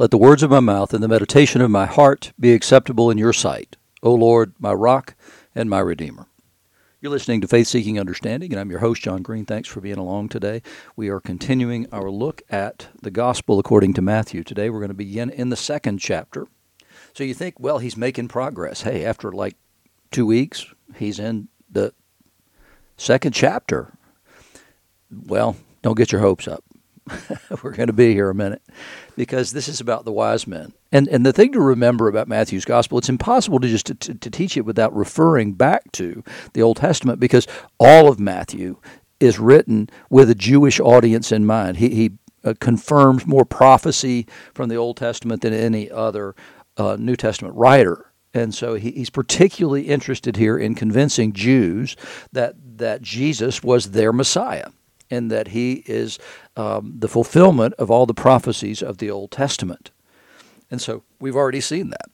Let 0.00 0.10
the 0.10 0.16
words 0.16 0.42
of 0.42 0.50
my 0.50 0.60
mouth 0.60 0.94
and 0.94 1.02
the 1.02 1.08
meditation 1.08 1.60
of 1.60 1.70
my 1.70 1.84
heart 1.84 2.32
be 2.40 2.54
acceptable 2.54 3.10
in 3.10 3.18
your 3.18 3.34
sight, 3.34 3.76
O 4.02 4.14
Lord, 4.14 4.54
my 4.58 4.72
rock 4.72 5.14
and 5.54 5.68
my 5.68 5.80
redeemer. 5.80 6.26
You're 7.02 7.12
listening 7.12 7.42
to 7.42 7.46
Faith 7.46 7.66
Seeking 7.66 8.00
Understanding, 8.00 8.50
and 8.50 8.58
I'm 8.58 8.70
your 8.70 8.80
host, 8.80 9.02
John 9.02 9.20
Green. 9.20 9.44
Thanks 9.44 9.68
for 9.68 9.82
being 9.82 9.98
along 9.98 10.30
today. 10.30 10.62
We 10.96 11.10
are 11.10 11.20
continuing 11.20 11.86
our 11.92 12.10
look 12.10 12.40
at 12.48 12.88
the 13.02 13.10
Gospel 13.10 13.58
according 13.58 13.92
to 13.92 14.00
Matthew. 14.00 14.42
Today 14.42 14.70
we're 14.70 14.78
going 14.78 14.88
to 14.88 14.94
begin 14.94 15.28
in 15.28 15.50
the 15.50 15.54
second 15.54 15.98
chapter. 15.98 16.46
So 17.12 17.22
you 17.22 17.34
think, 17.34 17.60
well, 17.60 17.76
he's 17.76 17.98
making 17.98 18.28
progress. 18.28 18.80
Hey, 18.80 19.04
after 19.04 19.30
like 19.30 19.56
two 20.10 20.24
weeks, 20.24 20.64
he's 20.96 21.18
in 21.18 21.48
the 21.70 21.92
second 22.96 23.32
chapter. 23.32 23.92
Well, 25.10 25.56
don't 25.82 25.98
get 25.98 26.10
your 26.10 26.22
hopes 26.22 26.48
up. 26.48 26.64
We're 27.62 27.74
going 27.74 27.88
to 27.88 27.92
be 27.92 28.12
here 28.12 28.30
a 28.30 28.34
minute 28.34 28.62
because 29.16 29.52
this 29.52 29.68
is 29.68 29.80
about 29.80 30.04
the 30.04 30.12
wise 30.12 30.46
men. 30.46 30.72
And 30.92 31.08
and 31.08 31.24
the 31.24 31.32
thing 31.32 31.52
to 31.52 31.60
remember 31.60 32.08
about 32.08 32.28
Matthew's 32.28 32.64
gospel, 32.64 32.98
it's 32.98 33.08
impossible 33.08 33.60
to 33.60 33.68
just 33.68 33.86
to, 33.86 33.94
to, 33.94 34.14
to 34.14 34.30
teach 34.30 34.56
it 34.56 34.64
without 34.64 34.94
referring 34.94 35.54
back 35.54 35.90
to 35.92 36.22
the 36.52 36.62
Old 36.62 36.76
Testament 36.78 37.20
because 37.20 37.46
all 37.78 38.08
of 38.08 38.20
Matthew 38.20 38.76
is 39.18 39.38
written 39.38 39.88
with 40.08 40.30
a 40.30 40.34
Jewish 40.34 40.80
audience 40.80 41.32
in 41.32 41.46
mind. 41.46 41.78
He 41.78 41.88
he 41.90 42.10
uh, 42.44 42.54
confirms 42.60 43.26
more 43.26 43.44
prophecy 43.44 44.26
from 44.54 44.68
the 44.68 44.76
Old 44.76 44.96
Testament 44.96 45.42
than 45.42 45.52
any 45.52 45.90
other 45.90 46.34
uh, 46.76 46.96
New 46.98 47.16
Testament 47.16 47.54
writer. 47.54 48.06
And 48.32 48.54
so 48.54 48.74
he, 48.74 48.92
he's 48.92 49.10
particularly 49.10 49.88
interested 49.88 50.36
here 50.36 50.56
in 50.56 50.74
convincing 50.74 51.32
Jews 51.32 51.96
that 52.32 52.54
that 52.78 53.02
Jesus 53.02 53.62
was 53.62 53.90
their 53.90 54.12
Messiah 54.12 54.68
and 55.10 55.30
that 55.30 55.48
he 55.48 55.82
is 55.86 56.18
um, 56.60 56.92
the 56.98 57.08
fulfillment 57.08 57.72
of 57.78 57.90
all 57.90 58.04
the 58.04 58.12
prophecies 58.12 58.82
of 58.82 58.98
the 58.98 59.10
Old 59.10 59.30
Testament. 59.30 59.90
And 60.70 60.80
so 60.80 61.04
we've 61.18 61.36
already 61.36 61.62
seen 61.62 61.88
that. 61.90 62.10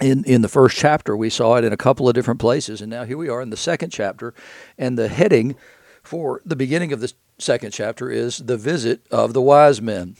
In, 0.00 0.24
in 0.24 0.40
the 0.40 0.48
first 0.48 0.76
chapter, 0.76 1.14
we 1.14 1.28
saw 1.28 1.56
it 1.56 1.64
in 1.64 1.72
a 1.72 1.76
couple 1.76 2.08
of 2.08 2.14
different 2.14 2.40
places, 2.40 2.80
and 2.80 2.90
now 2.90 3.04
here 3.04 3.18
we 3.18 3.28
are 3.28 3.42
in 3.42 3.50
the 3.50 3.56
second 3.56 3.90
chapter, 3.90 4.32
and 4.78 4.98
the 4.98 5.08
heading 5.08 5.54
for 6.02 6.40
the 6.46 6.56
beginning 6.56 6.92
of 6.92 7.00
the 7.00 7.12
second 7.38 7.72
chapter 7.72 8.10
is 8.10 8.38
the 8.38 8.56
visit 8.56 9.06
of 9.10 9.34
the 9.34 9.42
wise 9.42 9.82
men. 9.82 10.16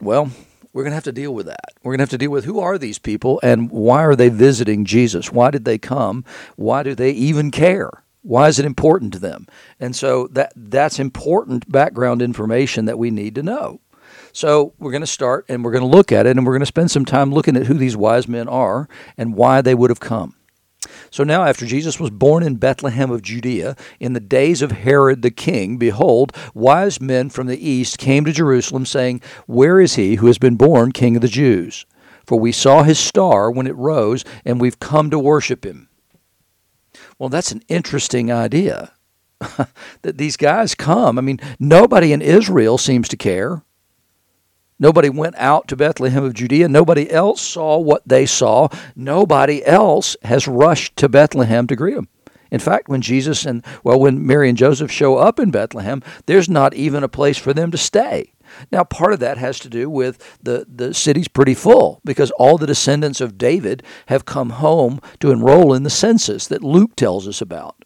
Well, 0.00 0.30
we're 0.72 0.82
going 0.82 0.92
to 0.92 0.96
have 0.96 1.04
to 1.04 1.12
deal 1.12 1.34
with 1.34 1.46
that. 1.46 1.74
We're 1.82 1.92
going 1.92 1.98
to 1.98 2.02
have 2.02 2.10
to 2.10 2.18
deal 2.18 2.30
with 2.30 2.44
who 2.44 2.60
are 2.60 2.78
these 2.78 2.98
people 2.98 3.40
and 3.42 3.70
why 3.70 4.04
are 4.04 4.16
they 4.16 4.28
visiting 4.28 4.84
Jesus? 4.84 5.32
Why 5.32 5.50
did 5.50 5.64
they 5.64 5.78
come? 5.78 6.24
Why 6.56 6.82
do 6.82 6.94
they 6.94 7.10
even 7.10 7.50
care? 7.50 8.04
Why 8.22 8.48
is 8.48 8.58
it 8.58 8.64
important 8.64 9.12
to 9.12 9.18
them? 9.18 9.46
And 9.78 9.94
so 9.94 10.28
that 10.28 10.52
that's 10.56 10.98
important 10.98 11.70
background 11.70 12.22
information 12.22 12.84
that 12.86 12.98
we 12.98 13.10
need 13.10 13.34
to 13.34 13.42
know. 13.42 13.80
So 14.32 14.72
we're 14.78 14.92
going 14.92 15.02
to 15.02 15.06
start 15.06 15.44
and 15.48 15.64
we're 15.64 15.72
going 15.72 15.82
to 15.82 15.96
look 15.96 16.12
at 16.12 16.26
it 16.26 16.36
and 16.36 16.46
we're 16.46 16.52
going 16.52 16.60
to 16.60 16.66
spend 16.66 16.90
some 16.90 17.04
time 17.04 17.32
looking 17.32 17.56
at 17.56 17.66
who 17.66 17.74
these 17.74 17.96
wise 17.96 18.28
men 18.28 18.48
are 18.48 18.88
and 19.18 19.34
why 19.34 19.60
they 19.60 19.74
would 19.74 19.90
have 19.90 20.00
come. 20.00 20.36
So 21.10 21.22
now, 21.22 21.44
after 21.44 21.64
Jesus 21.64 22.00
was 22.00 22.10
born 22.10 22.42
in 22.42 22.56
Bethlehem 22.56 23.10
of 23.10 23.22
Judea, 23.22 23.76
in 24.00 24.14
the 24.14 24.20
days 24.20 24.62
of 24.62 24.72
Herod 24.72 25.22
the 25.22 25.30
king, 25.30 25.76
behold, 25.76 26.36
wise 26.54 27.00
men 27.00 27.30
from 27.30 27.46
the 27.46 27.68
east 27.68 27.98
came 27.98 28.24
to 28.24 28.32
Jerusalem, 28.32 28.84
saying, 28.84 29.20
Where 29.46 29.80
is 29.80 29.94
he 29.94 30.16
who 30.16 30.26
has 30.26 30.38
been 30.38 30.56
born 30.56 30.90
king 30.90 31.14
of 31.14 31.22
the 31.22 31.28
Jews? 31.28 31.86
For 32.26 32.38
we 32.38 32.50
saw 32.50 32.82
his 32.82 32.98
star 32.98 33.50
when 33.50 33.66
it 33.66 33.76
rose, 33.76 34.24
and 34.44 34.60
we've 34.60 34.80
come 34.80 35.10
to 35.10 35.18
worship 35.18 35.64
him. 35.64 35.88
Well, 37.18 37.28
that's 37.28 37.52
an 37.52 37.62
interesting 37.68 38.32
idea 38.32 38.92
that 40.02 40.18
these 40.18 40.36
guys 40.36 40.74
come. 40.74 41.18
I 41.18 41.20
mean, 41.20 41.40
nobody 41.58 42.12
in 42.12 42.22
Israel 42.22 42.78
seems 42.78 43.08
to 43.08 43.16
care. 43.16 43.62
Nobody 44.78 45.08
went 45.08 45.36
out 45.38 45.68
to 45.68 45.76
Bethlehem 45.76 46.24
of 46.24 46.34
Judea. 46.34 46.68
Nobody 46.68 47.08
else 47.10 47.40
saw 47.40 47.78
what 47.78 48.02
they 48.06 48.26
saw. 48.26 48.68
Nobody 48.96 49.64
else 49.64 50.16
has 50.24 50.48
rushed 50.48 50.96
to 50.96 51.08
Bethlehem 51.08 51.68
to 51.68 51.76
greet 51.76 51.94
them. 51.94 52.08
In 52.50 52.58
fact, 52.58 52.88
when 52.88 53.00
Jesus 53.00 53.46
and, 53.46 53.64
well, 53.84 53.98
when 53.98 54.26
Mary 54.26 54.48
and 54.48 54.58
Joseph 54.58 54.90
show 54.90 55.16
up 55.16 55.38
in 55.38 55.50
Bethlehem, 55.50 56.02
there's 56.26 56.48
not 56.48 56.74
even 56.74 57.02
a 57.02 57.08
place 57.08 57.38
for 57.38 57.54
them 57.54 57.70
to 57.70 57.78
stay. 57.78 58.32
Now, 58.70 58.84
part 58.84 59.12
of 59.12 59.20
that 59.20 59.38
has 59.38 59.58
to 59.60 59.68
do 59.68 59.88
with 59.88 60.38
the, 60.42 60.66
the 60.68 60.94
city's 60.94 61.28
pretty 61.28 61.54
full 61.54 62.00
because 62.04 62.30
all 62.32 62.58
the 62.58 62.66
descendants 62.66 63.20
of 63.20 63.38
David 63.38 63.82
have 64.06 64.24
come 64.24 64.50
home 64.50 65.00
to 65.20 65.30
enroll 65.30 65.74
in 65.74 65.82
the 65.82 65.90
census 65.90 66.46
that 66.48 66.62
Luke 66.62 66.96
tells 66.96 67.28
us 67.28 67.40
about. 67.40 67.84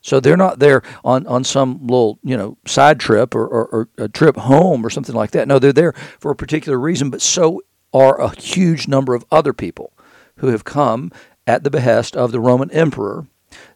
So 0.00 0.20
they're 0.20 0.36
not 0.36 0.58
there 0.58 0.82
on, 1.02 1.26
on 1.26 1.44
some 1.44 1.86
little, 1.86 2.18
you 2.22 2.36
know, 2.36 2.58
side 2.66 3.00
trip 3.00 3.34
or, 3.34 3.46
or, 3.46 3.66
or 3.66 3.88
a 3.96 4.08
trip 4.08 4.36
home 4.36 4.84
or 4.84 4.90
something 4.90 5.14
like 5.14 5.30
that. 5.30 5.48
No, 5.48 5.58
they're 5.58 5.72
there 5.72 5.94
for 6.18 6.30
a 6.30 6.36
particular 6.36 6.78
reason, 6.78 7.08
but 7.08 7.22
so 7.22 7.62
are 7.94 8.20
a 8.20 8.38
huge 8.38 8.86
number 8.86 9.14
of 9.14 9.24
other 9.30 9.54
people 9.54 9.92
who 10.36 10.48
have 10.48 10.64
come 10.64 11.10
at 11.46 11.64
the 11.64 11.70
behest 11.70 12.16
of 12.16 12.32
the 12.32 12.40
Roman 12.40 12.70
emperor 12.70 13.26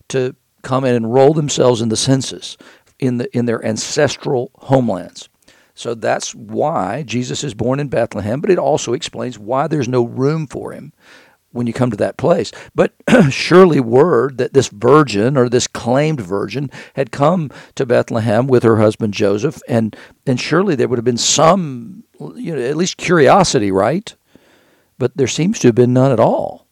to 0.08 0.34
come 0.62 0.84
and 0.84 0.96
enroll 0.96 1.32
themselves 1.32 1.80
in 1.80 1.88
the 1.88 1.96
census 1.96 2.56
in 2.98 3.18
the 3.18 3.36
in 3.36 3.46
their 3.46 3.64
ancestral 3.64 4.50
homelands. 4.56 5.28
So 5.78 5.94
that's 5.94 6.34
why 6.34 7.04
Jesus 7.04 7.44
is 7.44 7.54
born 7.54 7.78
in 7.78 7.86
Bethlehem, 7.86 8.40
but 8.40 8.50
it 8.50 8.58
also 8.58 8.94
explains 8.94 9.38
why 9.38 9.68
there's 9.68 9.86
no 9.86 10.04
room 10.04 10.48
for 10.48 10.72
him 10.72 10.92
when 11.52 11.68
you 11.68 11.72
come 11.72 11.92
to 11.92 11.96
that 11.98 12.16
place. 12.16 12.50
But 12.74 12.94
surely 13.30 13.78
word 13.78 14.38
that 14.38 14.54
this 14.54 14.66
virgin 14.70 15.36
or 15.36 15.48
this 15.48 15.68
claimed 15.68 16.20
virgin 16.20 16.68
had 16.94 17.12
come 17.12 17.52
to 17.76 17.86
Bethlehem 17.86 18.48
with 18.48 18.64
her 18.64 18.78
husband 18.78 19.14
Joseph, 19.14 19.62
and 19.68 19.96
and 20.26 20.40
surely 20.40 20.74
there 20.74 20.88
would 20.88 20.98
have 20.98 21.04
been 21.04 21.16
some, 21.16 22.02
you 22.34 22.56
know, 22.56 22.60
at 22.60 22.76
least 22.76 22.96
curiosity, 22.96 23.70
right? 23.70 24.16
But 24.98 25.16
there 25.16 25.28
seems 25.28 25.60
to 25.60 25.68
have 25.68 25.76
been 25.76 25.92
none 25.92 26.10
at 26.10 26.18
all. 26.18 26.66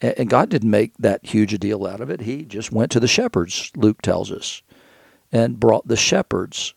And 0.00 0.28
God 0.28 0.48
didn't 0.48 0.72
make 0.72 0.92
that 0.98 1.24
huge 1.24 1.54
a 1.54 1.58
deal 1.58 1.86
out 1.86 2.00
of 2.00 2.10
it. 2.10 2.22
He 2.22 2.44
just 2.44 2.72
went 2.72 2.90
to 2.90 3.00
the 3.00 3.06
shepherds, 3.06 3.70
Luke 3.76 4.02
tells 4.02 4.32
us, 4.32 4.62
and 5.30 5.60
brought 5.60 5.86
the 5.86 5.96
shepherds 5.96 6.74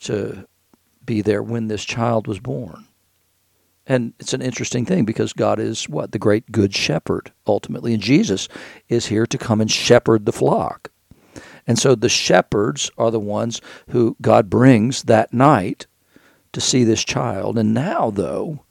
to 0.00 0.48
be 1.06 1.22
there 1.22 1.42
when 1.42 1.68
this 1.68 1.84
child 1.84 2.26
was 2.26 2.40
born. 2.40 2.86
And 3.86 4.14
it's 4.18 4.32
an 4.32 4.42
interesting 4.42 4.86
thing 4.86 5.04
because 5.04 5.32
God 5.32 5.58
is 5.58 5.88
what? 5.88 6.12
The 6.12 6.18
great 6.18 6.50
good 6.50 6.74
shepherd, 6.74 7.32
ultimately. 7.46 7.92
And 7.92 8.02
Jesus 8.02 8.48
is 8.88 9.06
here 9.06 9.26
to 9.26 9.38
come 9.38 9.60
and 9.60 9.70
shepherd 9.70 10.24
the 10.24 10.32
flock. 10.32 10.90
And 11.66 11.78
so 11.78 11.94
the 11.94 12.08
shepherds 12.08 12.90
are 12.96 13.10
the 13.10 13.20
ones 13.20 13.60
who 13.90 14.16
God 14.20 14.48
brings 14.48 15.04
that 15.04 15.32
night 15.32 15.86
to 16.52 16.60
see 16.60 16.84
this 16.84 17.04
child. 17.04 17.58
And 17.58 17.74
now, 17.74 18.10
though, 18.10 18.64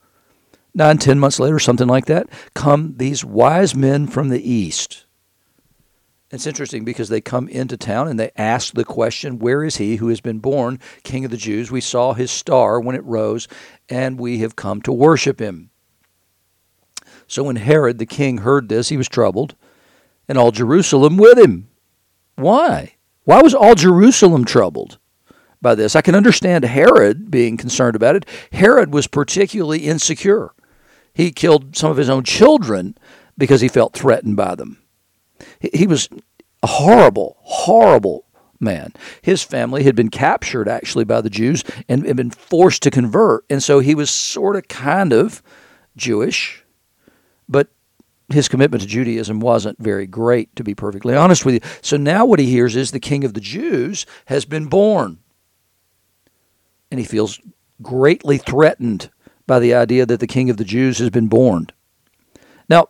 nine, 0.73 0.97
ten 0.97 1.19
months 1.19 1.39
later, 1.39 1.59
something 1.59 1.87
like 1.87 2.05
that, 2.05 2.27
come 2.55 2.95
these 2.97 3.23
wise 3.23 3.75
men 3.75 4.07
from 4.07 4.29
the 4.29 4.51
east 4.51 5.02
it's 6.33 6.47
interesting 6.47 6.83
because 6.83 7.09
they 7.09 7.21
come 7.21 7.47
into 7.47 7.77
town 7.77 8.07
and 8.07 8.19
they 8.19 8.31
ask 8.35 8.73
the 8.73 8.83
question, 8.83 9.37
Where 9.37 9.63
is 9.63 9.77
he 9.77 9.97
who 9.97 10.07
has 10.07 10.19
been 10.19 10.39
born 10.39 10.79
King 11.03 11.25
of 11.25 11.31
the 11.31 11.37
Jews? 11.37 11.69
We 11.69 11.81
saw 11.81 12.13
his 12.13 12.31
star 12.31 12.79
when 12.79 12.95
it 12.95 13.03
rose, 13.03 13.47
and 13.87 14.19
we 14.19 14.39
have 14.39 14.55
come 14.55 14.81
to 14.81 14.91
worship 14.91 15.39
him. 15.39 15.69
So 17.27 17.43
when 17.43 17.57
Herod 17.57 17.99
the 17.99 18.05
king 18.05 18.39
heard 18.39 18.67
this, 18.67 18.89
he 18.89 18.97
was 18.97 19.07
troubled, 19.07 19.55
and 20.27 20.37
all 20.37 20.51
Jerusalem 20.51 21.17
with 21.17 21.37
him. 21.37 21.69
Why? 22.35 22.95
Why 23.25 23.41
was 23.41 23.53
all 23.53 23.75
Jerusalem 23.75 24.43
troubled 24.43 24.97
by 25.61 25.75
this? 25.75 25.95
I 25.95 26.01
can 26.01 26.15
understand 26.15 26.65
Herod 26.65 27.31
being 27.31 27.57
concerned 27.57 27.95
about 27.95 28.15
it. 28.15 28.25
Herod 28.51 28.93
was 28.93 29.07
particularly 29.07 29.85
insecure. 29.85 30.51
He 31.13 31.31
killed 31.31 31.75
some 31.75 31.91
of 31.91 31.97
his 31.97 32.09
own 32.09 32.23
children 32.23 32.97
because 33.37 33.61
he 33.61 33.67
felt 33.67 33.93
threatened 33.93 34.35
by 34.35 34.55
them. 34.55 34.82
He 35.59 35.87
was 35.87 36.09
a 36.61 36.67
horrible, 36.67 37.37
horrible 37.41 38.25
man. 38.59 38.93
His 39.21 39.43
family 39.43 39.83
had 39.83 39.95
been 39.95 40.09
captured 40.09 40.67
actually 40.67 41.03
by 41.03 41.21
the 41.21 41.29
Jews 41.29 41.63
and 41.87 42.05
had 42.05 42.15
been 42.15 42.31
forced 42.31 42.83
to 42.83 42.91
convert. 42.91 43.45
And 43.49 43.61
so 43.61 43.79
he 43.79 43.95
was 43.95 44.09
sort 44.09 44.55
of 44.55 44.67
kind 44.67 45.13
of 45.13 45.43
Jewish, 45.95 46.63
but 47.47 47.69
his 48.29 48.47
commitment 48.47 48.81
to 48.81 48.87
Judaism 48.87 49.39
wasn't 49.39 49.77
very 49.79 50.07
great, 50.07 50.55
to 50.55 50.63
be 50.63 50.73
perfectly 50.73 51.15
honest 51.15 51.45
with 51.45 51.55
you. 51.55 51.59
So 51.81 51.97
now 51.97 52.25
what 52.25 52.39
he 52.39 52.45
hears 52.45 52.75
is 52.75 52.91
the 52.91 52.99
king 52.99 53.23
of 53.23 53.33
the 53.33 53.41
Jews 53.41 54.05
has 54.25 54.45
been 54.45 54.67
born. 54.67 55.19
And 56.89 56.99
he 56.99 57.05
feels 57.05 57.39
greatly 57.81 58.37
threatened 58.37 59.09
by 59.45 59.59
the 59.59 59.73
idea 59.73 60.05
that 60.05 60.19
the 60.19 60.27
king 60.27 60.49
of 60.49 60.57
the 60.57 60.63
Jews 60.63 60.99
has 60.99 61.09
been 61.09 61.27
born. 61.27 61.67
Now, 62.69 62.87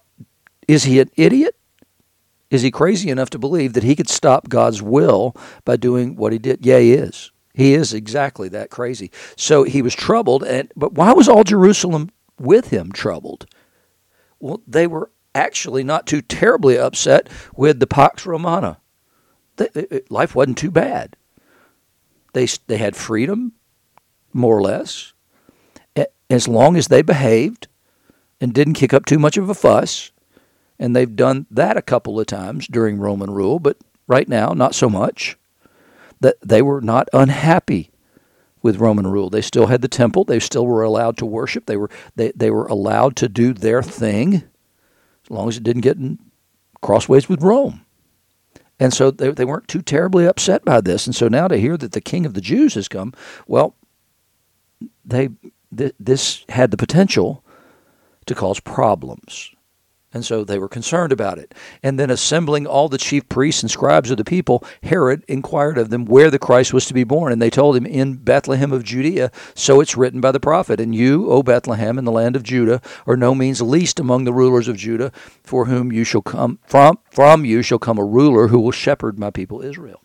is 0.68 0.83
he 0.83 1.00
an 1.00 1.10
idiot? 1.16 1.57
Is 2.54 2.62
he 2.62 2.70
crazy 2.70 3.10
enough 3.10 3.32
to 3.32 3.40
believe 3.40 3.74
that 3.74 3.82
he 3.82 3.96
could 3.96 4.08
stop 4.08 4.48
God's 4.48 4.80
will 4.80 5.36
by 5.66 5.76
doing 5.76 6.16
what 6.16 6.32
he 6.32 6.38
did? 6.38 6.64
Yeah, 6.64 6.78
he 6.78 6.94
is. 6.94 7.32
He 7.56 7.74
is 7.74 7.96
exactly 7.96 8.48
that 8.50 8.70
crazy. 8.70 9.10
So 9.36 9.64
he 9.64 9.82
was 9.82 9.96
troubled, 9.96 10.44
and 10.44 10.72
but 10.76 10.94
why 10.94 11.14
was 11.14 11.28
all 11.28 11.44
Jerusalem 11.44 12.12
with 12.40 12.70
him 12.70 12.92
troubled? 12.92 13.48
Well, 14.40 14.62
they 14.68 14.86
were 14.86 15.10
actually 15.34 15.84
not 15.84 16.06
too 16.06 16.22
terribly 16.22 16.78
upset 16.78 17.28
with 17.56 17.80
the 17.80 17.88
Pax 17.88 18.24
Romana. 18.24 18.78
life 20.12 20.36
wasn't 20.36 20.60
too 20.60 20.70
bad. 20.70 21.16
They 22.34 22.46
they 22.68 22.78
had 22.78 22.96
freedom, 22.96 23.54
more 24.32 24.56
or 24.56 24.62
less. 24.62 25.14
as 26.30 26.48
long 26.48 26.78
as 26.78 26.88
they 26.88 27.02
behaved 27.02 27.68
and 28.40 28.54
didn't 28.54 28.74
kick 28.76 28.94
up 28.94 29.08
too 29.08 29.18
much 29.18 29.38
of 29.38 29.50
a 29.50 29.56
fuss, 29.56 30.12
and 30.83 30.94
they've 30.94 31.15
done 31.15 31.45
that 31.50 31.77
a 31.77 31.81
couple 31.81 32.19
of 32.19 32.27
times 32.27 32.68
during 32.68 33.00
Roman 33.00 33.31
rule, 33.31 33.57
but 33.57 33.77
right 34.06 34.27
now, 34.27 34.50
not 34.50 34.75
so 34.75 34.89
much, 34.89 35.38
that 36.19 36.35
they 36.41 36.62
were 36.62 36.81
not 36.81 37.07
unhappy 37.13 37.89
with 38.62 38.81
Roman 38.81 39.07
rule. 39.07 39.30
They 39.30 39.41
still 39.41 39.68
had 39.68 39.81
the 39.81 39.88
temple. 39.88 40.25
They 40.25 40.41
still 40.41 40.68
were 40.68 40.83
allowed 40.83 41.15
to 41.19 41.25
worship. 41.25 41.68
They 41.68 41.77
were 41.77 41.89
they, 42.18 42.33
they 42.35 42.51
were 42.51 42.65
allowed 42.68 43.15
to 43.18 43.30
do 43.30 43.53
their 43.53 43.81
thing 43.81 44.44
as 45.24 45.31
long 45.31 45.47
as 45.47 45.56
it 45.56 45.63
didn't 45.63 45.83
get 45.83 45.97
crossways 46.81 47.30
with 47.30 47.41
Rome. 47.41 47.85
And 48.77 48.94
so 48.94 49.09
they, 49.09 49.31
they 49.31 49.45
weren't 49.45 49.69
too 49.69 49.81
terribly 49.81 50.25
upset 50.25 50.65
by 50.65 50.81
this. 50.81 51.06
And 51.06 51.15
so 51.15 51.30
now 51.30 51.47
to 51.47 51.56
hear 51.56 51.77
that 51.77 51.94
the 51.94 52.01
king 52.01 52.25
of 52.25 52.33
the 52.33 52.41
Jews 52.41 52.74
has 52.74 52.89
come, 52.89 53.13
well, 53.47 53.74
they 55.06 55.30
th- 55.77 55.95
this 55.97 56.44
had 56.50 56.71
the 56.71 56.77
potential 56.77 57.41
to 58.25 58.35
cause 58.35 58.59
problems. 58.59 59.53
And 60.13 60.24
so 60.24 60.44
they 60.44 60.60
were 60.60 60.69
concerned 60.69 61.12
about 61.12 61.39
it. 61.39 61.56
And 61.81 62.00
then, 62.00 62.12
assembling 62.12 62.68
all 62.68 62.88
the 62.88 63.00
chief 63.00 63.27
priests 63.30 63.63
and 63.63 63.71
scribes 63.71 64.12
of 64.12 64.18
the 64.18 64.24
people, 64.24 64.63
Herod 64.83 65.24
inquired 65.27 65.77
of 65.80 65.89
them 65.89 66.06
where 66.06 66.30
the 66.30 66.38
Christ 66.38 66.71
was 66.71 66.86
to 66.86 66.94
be 66.94 67.04
born. 67.04 67.33
And 67.33 67.42
they 67.42 67.50
told 67.50 67.75
him, 67.75 67.86
In 67.86 68.15
Bethlehem 68.15 68.71
of 68.71 68.83
Judea, 68.83 69.31
so 69.56 69.81
it's 69.81 69.98
written 69.98 70.21
by 70.21 70.31
the 70.31 70.39
prophet. 70.39 70.80
And 70.80 70.94
you, 70.94 71.30
O 71.31 71.42
Bethlehem, 71.42 71.98
in 71.98 72.06
the 72.06 72.12
land 72.12 72.36
of 72.36 72.44
Judah, 72.44 72.81
are 73.07 73.18
no 73.18 73.33
means 73.33 73.62
least 73.62 74.00
among 74.00 74.25
the 74.25 74.33
rulers 74.33 74.68
of 74.68 74.77
Judah, 74.77 75.12
for 75.44 75.65
whom 75.65 75.92
you 75.92 76.04
shall 76.04 76.21
come 76.21 76.59
from 76.68 77.00
from 77.09 77.45
you 77.45 77.62
shall 77.62 77.80
come 77.80 77.98
a 77.98 78.06
ruler 78.06 78.48
who 78.48 78.59
will 78.59 78.71
shepherd 78.71 79.18
my 79.18 79.31
people 79.31 79.62
Israel. 79.62 80.01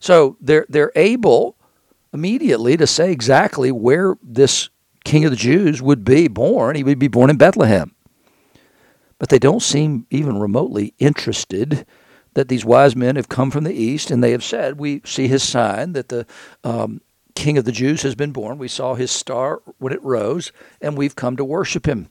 So 0.00 0.36
they're 0.40 0.66
they're 0.68 0.92
able 0.96 1.56
immediately 2.12 2.76
to 2.76 2.86
say 2.86 3.12
exactly 3.12 3.70
where 3.70 4.16
this 4.22 4.68
king 5.04 5.24
of 5.24 5.30
the 5.30 5.36
Jews 5.36 5.80
would 5.80 6.04
be 6.04 6.28
born. 6.28 6.74
He 6.74 6.84
would 6.84 6.98
be 6.98 7.08
born 7.08 7.30
in 7.30 7.36
Bethlehem 7.36 7.95
but 9.18 9.28
they 9.28 9.38
don't 9.38 9.62
seem 9.62 10.06
even 10.10 10.38
remotely 10.38 10.94
interested 10.98 11.86
that 12.34 12.48
these 12.48 12.64
wise 12.64 12.94
men 12.94 13.16
have 13.16 13.28
come 13.28 13.50
from 13.50 13.64
the 13.64 13.72
east 13.72 14.10
and 14.10 14.22
they 14.22 14.32
have 14.32 14.44
said, 14.44 14.78
We 14.78 15.00
see 15.04 15.26
his 15.26 15.42
sign 15.42 15.94
that 15.94 16.10
the 16.10 16.26
um, 16.64 17.00
king 17.34 17.56
of 17.56 17.64
the 17.64 17.72
Jews 17.72 18.02
has 18.02 18.14
been 18.14 18.32
born. 18.32 18.58
We 18.58 18.68
saw 18.68 18.94
his 18.94 19.10
star 19.10 19.62
when 19.78 19.92
it 19.92 20.02
rose, 20.02 20.52
and 20.80 20.96
we've 20.96 21.16
come 21.16 21.36
to 21.36 21.44
worship 21.44 21.86
him. 21.86 22.08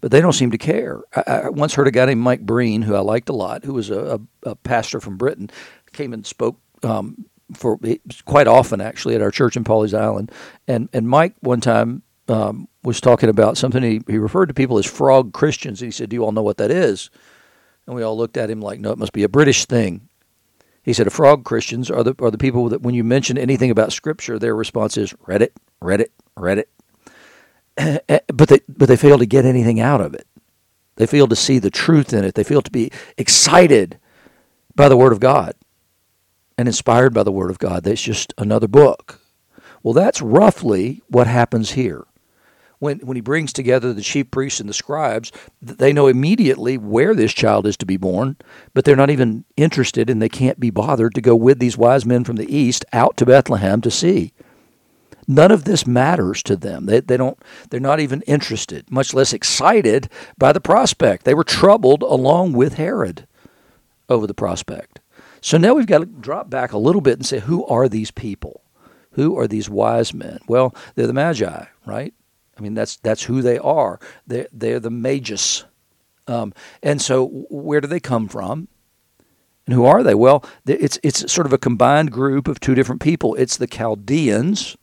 But 0.00 0.10
they 0.10 0.20
don't 0.20 0.32
seem 0.32 0.50
to 0.50 0.58
care. 0.58 1.02
I, 1.14 1.22
I 1.26 1.48
once 1.48 1.74
heard 1.74 1.86
a 1.86 1.92
guy 1.92 2.06
named 2.06 2.20
Mike 2.20 2.44
Breen, 2.44 2.82
who 2.82 2.96
I 2.96 3.00
liked 3.00 3.28
a 3.28 3.32
lot, 3.32 3.64
who 3.64 3.72
was 3.74 3.88
a, 3.88 4.20
a, 4.44 4.50
a 4.50 4.56
pastor 4.56 5.00
from 5.00 5.16
Britain, 5.16 5.48
came 5.92 6.12
and 6.12 6.26
spoke 6.26 6.58
um, 6.82 7.24
for 7.54 7.78
quite 8.24 8.48
often 8.48 8.80
actually 8.80 9.14
at 9.14 9.22
our 9.22 9.30
church 9.30 9.56
in 9.56 9.64
Pawleys 9.64 9.94
Island. 9.94 10.32
And 10.66 10.88
and 10.92 11.08
Mike 11.08 11.34
one 11.40 11.60
time 11.60 12.02
um, 12.28 12.68
was 12.82 13.00
talking 13.00 13.28
about 13.28 13.56
something 13.56 13.82
he, 13.82 14.00
he 14.06 14.18
referred 14.18 14.46
to 14.46 14.54
people 14.54 14.78
as 14.78 14.86
frog 14.86 15.32
Christians. 15.32 15.80
He 15.80 15.90
said, 15.90 16.08
Do 16.08 16.16
you 16.16 16.24
all 16.24 16.32
know 16.32 16.42
what 16.42 16.58
that 16.58 16.70
is? 16.70 17.10
And 17.86 17.94
we 17.94 18.02
all 18.02 18.16
looked 18.16 18.36
at 18.36 18.50
him 18.50 18.60
like, 18.60 18.80
No, 18.80 18.92
it 18.92 18.98
must 18.98 19.12
be 19.12 19.22
a 19.22 19.28
British 19.28 19.66
thing. 19.66 20.08
He 20.82 20.92
said, 20.92 21.06
A 21.06 21.10
frog 21.10 21.44
Christians 21.44 21.90
are 21.90 22.02
the, 22.02 22.14
are 22.20 22.30
the 22.30 22.38
people 22.38 22.68
that 22.68 22.82
when 22.82 22.94
you 22.94 23.04
mention 23.04 23.38
anything 23.38 23.70
about 23.70 23.92
Scripture, 23.92 24.38
their 24.38 24.54
response 24.54 24.96
is, 24.96 25.14
Read 25.26 25.42
it, 25.42 25.52
read 25.80 26.00
it, 26.00 26.12
read 26.36 26.58
it. 26.58 26.68
but, 28.32 28.48
they, 28.48 28.60
but 28.68 28.88
they 28.88 28.96
fail 28.96 29.18
to 29.18 29.26
get 29.26 29.44
anything 29.44 29.80
out 29.80 30.00
of 30.00 30.14
it. 30.14 30.26
They 30.96 31.06
fail 31.06 31.26
to 31.28 31.36
see 31.36 31.58
the 31.58 31.70
truth 31.70 32.12
in 32.12 32.24
it. 32.24 32.34
They 32.34 32.44
fail 32.44 32.62
to 32.62 32.70
be 32.70 32.90
excited 33.18 33.98
by 34.74 34.88
the 34.88 34.96
Word 34.96 35.12
of 35.12 35.20
God 35.20 35.54
and 36.56 36.68
inspired 36.68 37.12
by 37.12 37.22
the 37.22 37.32
Word 37.32 37.50
of 37.50 37.58
God. 37.58 37.84
That's 37.84 38.02
just 38.02 38.32
another 38.38 38.66
book. 38.66 39.20
Well, 39.82 39.92
that's 39.92 40.22
roughly 40.22 41.02
what 41.08 41.26
happens 41.26 41.72
here 41.72 42.06
when, 42.78 42.98
when 43.00 43.16
he 43.16 43.20
brings 43.20 43.52
together 43.52 43.92
the 43.92 44.02
chief 44.02 44.30
priests 44.30 44.60
and 44.60 44.68
the 44.68 44.74
scribes, 44.74 45.32
they 45.60 45.92
know 45.92 46.06
immediately 46.06 46.76
where 46.78 47.14
this 47.14 47.32
child 47.32 47.66
is 47.66 47.76
to 47.78 47.86
be 47.86 47.96
born, 47.96 48.36
but 48.74 48.84
they're 48.84 48.96
not 48.96 49.10
even 49.10 49.44
interested 49.56 50.10
and 50.10 50.20
they 50.20 50.28
can't 50.28 50.60
be 50.60 50.70
bothered 50.70 51.14
to 51.14 51.20
go 51.20 51.34
with 51.34 51.58
these 51.58 51.78
wise 51.78 52.04
men 52.04 52.24
from 52.24 52.36
the 52.36 52.54
east 52.54 52.84
out 52.92 53.16
to 53.16 53.26
Bethlehem 53.26 53.80
to 53.80 53.90
see. 53.90 54.32
None 55.28 55.50
of 55.50 55.64
this 55.64 55.86
matters 55.86 56.42
to 56.44 56.56
them. 56.56 56.86
They, 56.86 57.00
they 57.00 57.16
don't, 57.16 57.38
they're 57.70 57.80
not 57.80 57.98
even 58.00 58.22
interested, 58.22 58.90
much 58.90 59.12
less 59.12 59.32
excited 59.32 60.08
by 60.38 60.52
the 60.52 60.60
prospect. 60.60 61.24
They 61.24 61.34
were 61.34 61.44
troubled 61.44 62.02
along 62.02 62.52
with 62.52 62.74
Herod 62.74 63.26
over 64.08 64.26
the 64.26 64.34
prospect. 64.34 65.00
So 65.40 65.58
now 65.58 65.74
we've 65.74 65.86
got 65.86 65.98
to 65.98 66.06
drop 66.06 66.48
back 66.48 66.72
a 66.72 66.78
little 66.78 67.00
bit 67.00 67.18
and 67.18 67.26
say, 67.26 67.40
who 67.40 67.66
are 67.66 67.88
these 67.88 68.10
people? 68.10 68.62
Who 69.12 69.38
are 69.38 69.48
these 69.48 69.68
wise 69.68 70.12
men? 70.12 70.38
Well, 70.46 70.74
they're 70.94 71.06
the 71.06 71.12
Magi, 71.12 71.64
right? 71.86 72.14
I 72.56 72.60
mean, 72.60 72.74
that's 72.74 72.96
that's 72.96 73.24
who 73.24 73.42
they 73.42 73.58
are. 73.58 74.00
They're, 74.26 74.48
they're 74.52 74.80
the 74.80 74.90
magus. 74.90 75.64
Um, 76.26 76.52
and 76.82 77.00
so, 77.00 77.26
where 77.50 77.80
do 77.80 77.88
they 77.88 78.00
come 78.00 78.28
from? 78.28 78.68
And 79.66 79.74
who 79.74 79.84
are 79.84 80.02
they? 80.02 80.14
Well, 80.14 80.44
it's 80.66 80.98
it's 81.02 81.30
sort 81.32 81.46
of 81.46 81.52
a 81.52 81.58
combined 81.58 82.12
group 82.12 82.48
of 82.48 82.60
two 82.60 82.74
different 82.74 83.00
people. 83.00 83.34
It's 83.34 83.56
the 83.56 83.66
Chaldeans, 83.66 84.76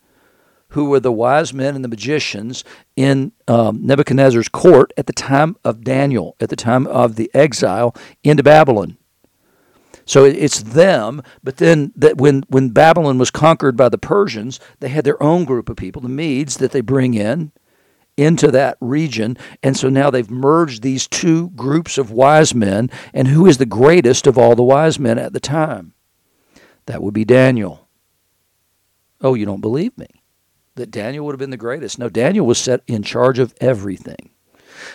who 0.69 0.85
were 0.85 0.99
the 0.99 1.11
wise 1.11 1.53
men 1.53 1.75
and 1.75 1.83
the 1.83 1.89
magicians 1.89 2.63
in 2.95 3.31
um, 3.47 3.85
Nebuchadnezzar's 3.85 4.49
court 4.49 4.91
at 4.97 5.07
the 5.07 5.13
time 5.13 5.55
of 5.63 5.83
Daniel, 5.83 6.35
at 6.39 6.49
the 6.49 6.55
time 6.55 6.85
of 6.87 7.15
the 7.15 7.31
exile 7.33 7.95
into 8.23 8.43
Babylon. 8.43 8.97
So 10.05 10.25
it's 10.25 10.61
them, 10.61 11.21
but 11.43 11.57
then 11.57 11.93
that 11.95 12.17
when 12.17 12.43
when 12.49 12.69
Babylon 12.69 13.17
was 13.17 13.31
conquered 13.31 13.77
by 13.77 13.87
the 13.87 13.97
Persians, 13.97 14.59
they 14.79 14.89
had 14.89 15.05
their 15.05 15.21
own 15.23 15.45
group 15.45 15.69
of 15.69 15.77
people, 15.77 16.01
the 16.01 16.09
Medes, 16.09 16.57
that 16.57 16.71
they 16.71 16.81
bring 16.81 17.13
in, 17.13 17.53
into 18.17 18.51
that 18.51 18.77
region. 18.79 19.37
And 19.61 19.75
so 19.75 19.89
now 19.89 20.09
they've 20.09 20.29
merged 20.29 20.81
these 20.81 21.07
two 21.07 21.49
groups 21.51 21.97
of 21.97 22.11
wise 22.11 22.53
men. 22.53 22.89
And 23.13 23.27
who 23.27 23.45
is 23.45 23.57
the 23.57 23.65
greatest 23.65 24.27
of 24.27 24.37
all 24.37 24.55
the 24.55 24.63
wise 24.63 24.99
men 24.99 25.17
at 25.17 25.33
the 25.33 25.39
time? 25.39 25.93
That 26.85 27.01
would 27.01 27.13
be 27.13 27.25
Daniel. 27.25 27.87
Oh, 29.21 29.33
you 29.33 29.45
don't 29.45 29.61
believe 29.61 29.97
me? 29.97 30.07
That 30.75 30.91
Daniel 30.91 31.25
would 31.25 31.33
have 31.33 31.39
been 31.39 31.49
the 31.49 31.57
greatest. 31.57 31.99
No, 31.99 32.09
Daniel 32.09 32.45
was 32.45 32.57
set 32.57 32.81
in 32.87 33.03
charge 33.03 33.39
of 33.39 33.53
everything. 33.61 34.31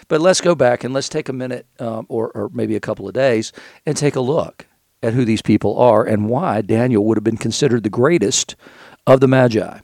But 0.09 0.21
let's 0.21 0.41
go 0.41 0.55
back 0.55 0.85
and 0.85 0.93
let's 0.93 1.09
take 1.09 1.29
a 1.29 1.32
minute 1.32 1.67
um, 1.79 2.06
or, 2.09 2.31
or 2.32 2.50
maybe 2.53 2.76
a 2.76 2.81
couple 2.81 3.09
of 3.09 3.14
days 3.14 3.53
and 3.87 3.97
take 3.97 4.17
a 4.17 4.21
look 4.21 4.67
at 5.03 5.14
who 5.14 5.25
these 5.25 5.43
people 5.43 5.79
are 5.79 6.05
and 6.05 6.29
why 6.29 6.61
Daniel 6.61 7.05
would 7.05 7.17
have 7.17 7.25
been 7.25 7.37
considered 7.37 7.85
the 7.85 7.91
greatest 7.91 8.56
of 9.06 9.21
the 9.21 9.29
Magi. 9.29 9.81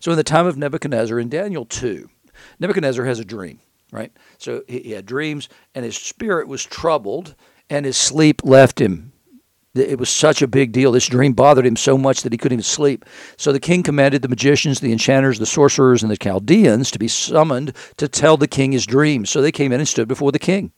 So, 0.00 0.10
in 0.10 0.16
the 0.16 0.24
time 0.24 0.46
of 0.46 0.56
Nebuchadnezzar, 0.56 1.18
in 1.18 1.30
Daniel 1.30 1.64
2, 1.64 2.10
Nebuchadnezzar 2.58 3.04
has 3.04 3.18
a 3.18 3.24
dream, 3.24 3.60
right? 3.92 4.12
So 4.38 4.62
he, 4.68 4.80
he 4.80 4.90
had 4.92 5.06
dreams, 5.06 5.48
and 5.74 5.84
his 5.84 5.96
spirit 5.96 6.48
was 6.48 6.64
troubled, 6.64 7.34
and 7.70 7.86
his 7.86 7.96
sleep 7.96 8.42
left 8.44 8.80
him. 8.80 9.12
It 9.74 9.98
was 9.98 10.08
such 10.08 10.40
a 10.40 10.46
big 10.46 10.70
deal. 10.70 10.92
This 10.92 11.08
dream 11.08 11.32
bothered 11.32 11.66
him 11.66 11.74
so 11.74 11.98
much 11.98 12.22
that 12.22 12.32
he 12.32 12.38
couldn't 12.38 12.56
even 12.56 12.62
sleep. 12.62 13.04
So 13.36 13.50
the 13.50 13.58
king 13.58 13.82
commanded 13.82 14.22
the 14.22 14.28
magicians, 14.28 14.78
the 14.78 14.92
enchanters, 14.92 15.40
the 15.40 15.46
sorcerers, 15.46 16.02
and 16.02 16.12
the 16.12 16.16
Chaldeans 16.16 16.92
to 16.92 16.98
be 16.98 17.08
summoned 17.08 17.74
to 17.96 18.06
tell 18.06 18.36
the 18.36 18.46
king 18.46 18.70
his 18.70 18.86
dream. 18.86 19.26
So 19.26 19.42
they 19.42 19.50
came 19.50 19.72
in 19.72 19.80
and 19.80 19.88
stood 19.88 20.06
before 20.06 20.30
the 20.30 20.38
king. 20.38 20.70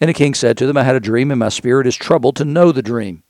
And 0.00 0.08
the 0.08 0.14
king 0.14 0.34
said 0.34 0.58
to 0.58 0.66
them, 0.66 0.76
I 0.76 0.82
had 0.82 0.96
a 0.96 1.00
dream, 1.00 1.30
and 1.30 1.38
my 1.38 1.50
spirit 1.50 1.86
is 1.86 1.94
troubled 1.94 2.34
to 2.36 2.44
know 2.44 2.72
the 2.72 2.82
dream. 2.82 3.22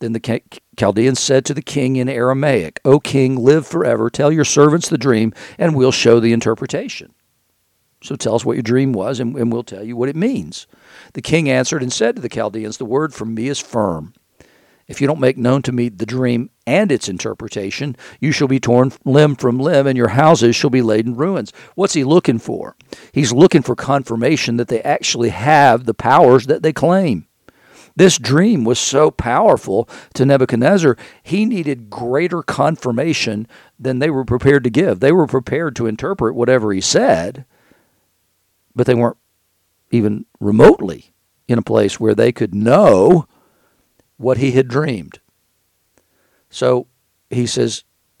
Then 0.00 0.12
the 0.12 0.42
Chaldeans 0.76 1.18
said 1.18 1.44
to 1.46 1.54
the 1.54 1.62
king 1.62 1.96
in 1.96 2.08
Aramaic, 2.08 2.80
O 2.84 3.00
king, 3.00 3.36
live 3.36 3.66
forever. 3.66 4.08
Tell 4.10 4.30
your 4.30 4.44
servants 4.44 4.88
the 4.88 4.98
dream, 4.98 5.32
and 5.58 5.74
we'll 5.74 5.92
show 5.92 6.20
the 6.20 6.32
interpretation. 6.32 7.14
So 8.02 8.14
tell 8.14 8.36
us 8.36 8.44
what 8.44 8.56
your 8.56 8.62
dream 8.62 8.92
was, 8.92 9.18
and, 9.18 9.52
we'll 9.52 9.64
tell 9.64 9.82
you 9.82 9.96
what 9.96 10.08
it 10.08 10.14
means. 10.16 10.68
The 11.14 11.22
king 11.22 11.50
answered 11.50 11.82
and 11.82 11.92
said 11.92 12.14
to 12.16 12.22
the 12.22 12.28
Chaldeans, 12.28 12.76
The 12.76 12.84
word 12.84 13.12
from 13.12 13.34
me 13.34 13.48
is 13.48 13.58
firm. 13.58 14.14
If 14.86 15.02
you 15.02 15.06
don't 15.06 15.20
make 15.20 15.36
known 15.36 15.60
to 15.62 15.72
me 15.72 15.90
the 15.90 16.06
dream 16.06 16.48
and 16.66 16.90
its 16.90 17.08
interpretation, 17.08 17.94
you 18.20 18.32
shall 18.32 18.48
be 18.48 18.58
torn 18.58 18.92
limb 19.04 19.36
from 19.36 19.58
limb, 19.58 19.86
and 19.86 19.98
your 19.98 20.08
houses 20.08 20.56
shall 20.56 20.70
be 20.70 20.80
laid 20.80 21.06
in 21.06 21.16
ruins. 21.16 21.52
What's 21.74 21.92
he 21.92 22.04
looking 22.04 22.38
for? 22.38 22.74
He's 23.12 23.32
looking 23.32 23.62
for 23.62 23.76
confirmation 23.76 24.56
that 24.56 24.68
they 24.68 24.80
actually 24.80 25.28
have 25.28 25.84
the 25.84 25.92
powers 25.92 26.46
that 26.46 26.62
they 26.62 26.72
claim. 26.72 27.27
This 27.98 28.16
dream 28.16 28.62
was 28.62 28.78
so 28.78 29.10
powerful 29.10 29.88
to 30.14 30.24
Nebuchadnezzar, 30.24 30.96
he 31.20 31.44
needed 31.44 31.90
greater 31.90 32.44
confirmation 32.44 33.48
than 33.76 33.98
they 33.98 34.08
were 34.08 34.24
prepared 34.24 34.62
to 34.62 34.70
give. 34.70 35.00
They 35.00 35.10
were 35.10 35.26
prepared 35.26 35.74
to 35.76 35.86
interpret 35.88 36.36
whatever 36.36 36.72
he 36.72 36.80
said, 36.80 37.44
but 38.72 38.86
they 38.86 38.94
weren't 38.94 39.16
even 39.90 40.26
remotely 40.38 41.12
in 41.48 41.58
a 41.58 41.62
place 41.62 41.98
where 41.98 42.14
they 42.14 42.30
could 42.30 42.54
know 42.54 43.26
what 44.16 44.38
he 44.38 44.52
had 44.52 44.68
dreamed. 44.68 45.18
So 46.50 46.86
he 47.30 47.46
says, 47.46 47.82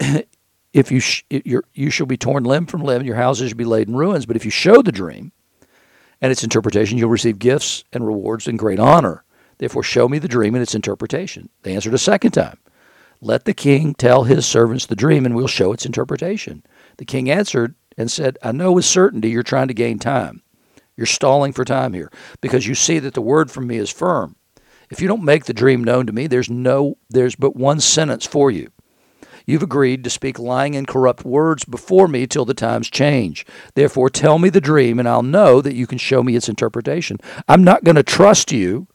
if 0.72 0.90
you 0.90 0.98
sh- 0.98 1.22
you 1.30 1.90
shall 1.90 2.06
be 2.06 2.16
torn 2.16 2.42
limb 2.42 2.66
from 2.66 2.82
limb, 2.82 3.04
your 3.04 3.14
houses 3.14 3.50
shall 3.50 3.56
be 3.56 3.64
laid 3.64 3.86
in 3.86 3.94
ruins. 3.94 4.26
But 4.26 4.34
if 4.34 4.44
you 4.44 4.50
show 4.50 4.82
the 4.82 4.90
dream 4.90 5.30
and 6.20 6.32
its 6.32 6.42
interpretation, 6.42 6.98
you'll 6.98 7.10
receive 7.10 7.38
gifts 7.38 7.84
and 7.92 8.04
rewards 8.04 8.48
and 8.48 8.58
great 8.58 8.80
honor. 8.80 9.22
Therefore, 9.58 9.82
show 9.82 10.08
me 10.08 10.18
the 10.18 10.28
dream 10.28 10.54
and 10.54 10.62
its 10.62 10.74
interpretation. 10.74 11.48
They 11.62 11.74
answered 11.74 11.94
a 11.94 11.98
second 11.98 12.32
time. 12.32 12.58
Let 13.20 13.44
the 13.44 13.54
king 13.54 13.94
tell 13.94 14.24
his 14.24 14.46
servants 14.46 14.86
the 14.86 14.94
dream, 14.94 15.26
and 15.26 15.34
we'll 15.34 15.48
show 15.48 15.72
its 15.72 15.84
interpretation. 15.84 16.62
The 16.98 17.04
king 17.04 17.30
answered 17.30 17.74
and 17.96 18.10
said, 18.10 18.38
I 18.42 18.52
know 18.52 18.72
with 18.72 18.84
certainty 18.84 19.30
you're 19.30 19.42
trying 19.42 19.68
to 19.68 19.74
gain 19.74 19.98
time. 19.98 20.42
You're 20.96 21.06
stalling 21.06 21.52
for 21.52 21.64
time 21.64 21.92
here 21.92 22.10
because 22.40 22.66
you 22.66 22.74
see 22.74 22.98
that 23.00 23.14
the 23.14 23.20
word 23.20 23.50
from 23.50 23.66
me 23.66 23.76
is 23.76 23.90
firm. 23.90 24.36
If 24.90 25.00
you 25.00 25.08
don't 25.08 25.24
make 25.24 25.44
the 25.44 25.52
dream 25.52 25.84
known 25.84 26.06
to 26.06 26.12
me, 26.12 26.26
there's 26.26 26.48
no 26.48 26.96
there's 27.10 27.36
but 27.36 27.54
one 27.54 27.80
sentence 27.80 28.26
for 28.26 28.50
you. 28.50 28.70
You've 29.46 29.62
agreed 29.62 30.04
to 30.04 30.10
speak 30.10 30.38
lying 30.38 30.76
and 30.76 30.86
corrupt 30.86 31.24
words 31.24 31.64
before 31.64 32.08
me 32.08 32.26
till 32.26 32.44
the 32.44 32.52
times 32.52 32.90
change. 32.90 33.46
Therefore, 33.74 34.10
tell 34.10 34.38
me 34.38 34.50
the 34.50 34.60
dream, 34.60 34.98
and 34.98 35.08
I'll 35.08 35.22
know 35.22 35.62
that 35.62 35.74
you 35.74 35.86
can 35.86 35.98
show 35.98 36.22
me 36.22 36.36
its 36.36 36.48
interpretation. 36.48 37.18
I'm 37.48 37.64
not 37.64 37.84
going 37.84 37.96
to 37.96 38.02
trust 38.02 38.52
you 38.52 38.88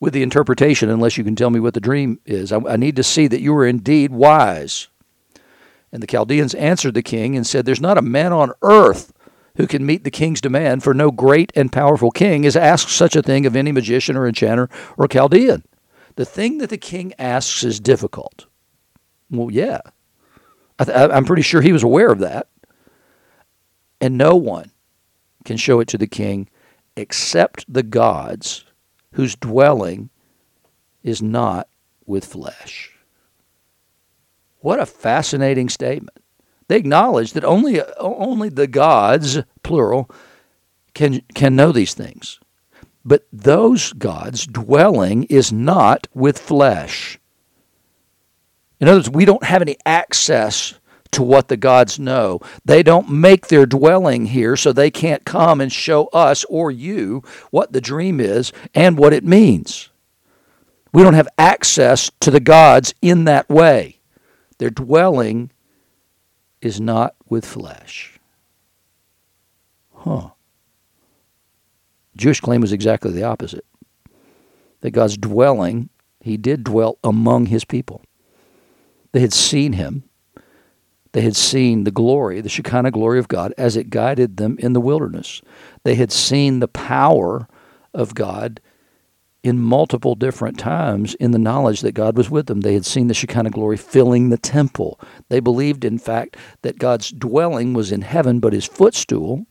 with 0.00 0.14
the 0.14 0.22
interpretation 0.22 0.88
unless 0.88 1.18
you 1.18 1.24
can 1.24 1.36
tell 1.36 1.50
me 1.50 1.60
what 1.60 1.74
the 1.74 1.80
dream 1.80 2.18
is. 2.24 2.50
I, 2.50 2.58
I 2.60 2.76
need 2.76 2.96
to 2.96 3.02
see 3.02 3.28
that 3.28 3.42
you 3.42 3.54
are 3.54 3.66
indeed 3.66 4.10
wise. 4.10 4.88
And 5.92 6.02
the 6.02 6.06
Chaldeans 6.06 6.54
answered 6.54 6.94
the 6.94 7.02
king 7.02 7.36
and 7.36 7.46
said, 7.46 7.66
There's 7.66 7.80
not 7.80 7.98
a 7.98 8.02
man 8.02 8.32
on 8.32 8.52
earth 8.62 9.12
who 9.56 9.66
can 9.66 9.84
meet 9.84 10.04
the 10.04 10.10
king's 10.10 10.40
demand, 10.40 10.82
for 10.82 10.94
no 10.94 11.10
great 11.10 11.52
and 11.54 11.72
powerful 11.72 12.10
king 12.10 12.44
has 12.44 12.56
asked 12.56 12.88
such 12.88 13.14
a 13.14 13.22
thing 13.22 13.44
of 13.44 13.56
any 13.56 13.72
magician 13.72 14.16
or 14.16 14.26
enchanter 14.26 14.70
or 14.96 15.06
Chaldean. 15.06 15.64
The 16.16 16.24
thing 16.24 16.58
that 16.58 16.70
the 16.70 16.78
king 16.78 17.12
asks 17.18 17.62
is 17.64 17.80
difficult. 17.80 18.46
Well, 19.30 19.50
yeah. 19.50 19.80
I 20.78 21.16
am 21.16 21.24
pretty 21.24 21.42
sure 21.42 21.60
he 21.60 21.72
was 21.72 21.82
aware 21.82 22.10
of 22.10 22.20
that. 22.20 22.48
And 24.00 24.16
no 24.16 24.34
one 24.34 24.70
can 25.44 25.56
show 25.56 25.80
it 25.80 25.88
to 25.88 25.98
the 25.98 26.06
king 26.06 26.48
except 26.96 27.70
the 27.72 27.82
gods 27.82 28.64
whose 29.12 29.36
dwelling 29.36 30.10
is 31.02 31.22
not 31.22 31.68
with 32.06 32.24
flesh. 32.24 32.92
What 34.60 34.80
a 34.80 34.86
fascinating 34.86 35.68
statement. 35.68 36.18
They 36.68 36.76
acknowledge 36.76 37.32
that 37.32 37.44
only, 37.44 37.82
only 37.98 38.48
the 38.48 38.66
gods, 38.66 39.38
plural, 39.62 40.10
can, 40.94 41.22
can 41.34 41.56
know 41.56 41.72
these 41.72 41.94
things. 41.94 42.38
But 43.04 43.26
those 43.32 43.92
gods' 43.94 44.46
dwelling 44.46 45.24
is 45.24 45.52
not 45.52 46.06
with 46.14 46.38
flesh. 46.38 47.18
In 48.78 48.88
other 48.88 48.98
words, 48.98 49.10
we 49.10 49.24
don't 49.24 49.44
have 49.44 49.62
any 49.62 49.76
access 49.86 50.74
to 51.12 51.22
what 51.22 51.48
the 51.48 51.56
gods 51.56 51.98
know. 51.98 52.40
They 52.64 52.82
don't 52.82 53.10
make 53.10 53.48
their 53.48 53.66
dwelling 53.66 54.26
here, 54.26 54.56
so 54.56 54.72
they 54.72 54.90
can't 54.90 55.24
come 55.24 55.60
and 55.60 55.72
show 55.72 56.06
us 56.06 56.44
or 56.44 56.70
you 56.70 57.22
what 57.50 57.72
the 57.72 57.80
dream 57.80 58.20
is 58.20 58.52
and 58.74 58.98
what 58.98 59.12
it 59.12 59.24
means. 59.24 59.90
We 60.92 61.02
don't 61.02 61.14
have 61.14 61.28
access 61.38 62.10
to 62.20 62.30
the 62.30 62.40
gods 62.40 62.94
in 63.00 63.24
that 63.24 63.48
way. 63.48 64.00
Their 64.58 64.70
dwelling 64.70 65.50
is 66.60 66.80
not 66.80 67.14
with 67.28 67.44
flesh. 67.44 68.18
Huh. 69.94 70.30
Jewish 72.16 72.40
claim 72.40 72.60
was 72.60 72.72
exactly 72.72 73.12
the 73.12 73.22
opposite. 73.22 73.64
That 74.80 74.90
God's 74.90 75.16
dwelling, 75.16 75.90
he 76.20 76.36
did 76.36 76.64
dwell 76.64 76.98
among 77.04 77.46
his 77.46 77.64
people. 77.64 78.02
They 79.12 79.20
had 79.20 79.32
seen 79.32 79.74
him. 79.74 80.04
They 81.12 81.22
had 81.22 81.36
seen 81.36 81.84
the 81.84 81.90
glory, 81.90 82.40
the 82.40 82.48
Shekinah 82.48 82.92
glory 82.92 83.18
of 83.18 83.28
God, 83.28 83.52
as 83.58 83.76
it 83.76 83.90
guided 83.90 84.36
them 84.36 84.56
in 84.60 84.72
the 84.72 84.80
wilderness. 84.80 85.42
They 85.82 85.96
had 85.96 86.12
seen 86.12 86.60
the 86.60 86.68
power 86.68 87.48
of 87.92 88.14
God 88.14 88.60
in 89.42 89.58
multiple 89.58 90.14
different 90.14 90.58
times 90.58 91.14
in 91.14 91.30
the 91.30 91.38
knowledge 91.38 91.80
that 91.80 91.92
God 91.92 92.16
was 92.16 92.30
with 92.30 92.46
them. 92.46 92.60
They 92.60 92.74
had 92.74 92.84
seen 92.84 93.08
the 93.08 93.14
Shekinah 93.14 93.50
glory 93.50 93.76
filling 93.76 94.28
the 94.28 94.38
temple. 94.38 95.00
They 95.30 95.40
believed, 95.40 95.84
in 95.84 95.98
fact, 95.98 96.36
that 96.62 96.78
God's 96.78 97.10
dwelling 97.10 97.72
was 97.72 97.90
in 97.90 98.02
heaven, 98.02 98.38
but 98.38 98.52
his 98.52 98.66
footstool 98.66 99.46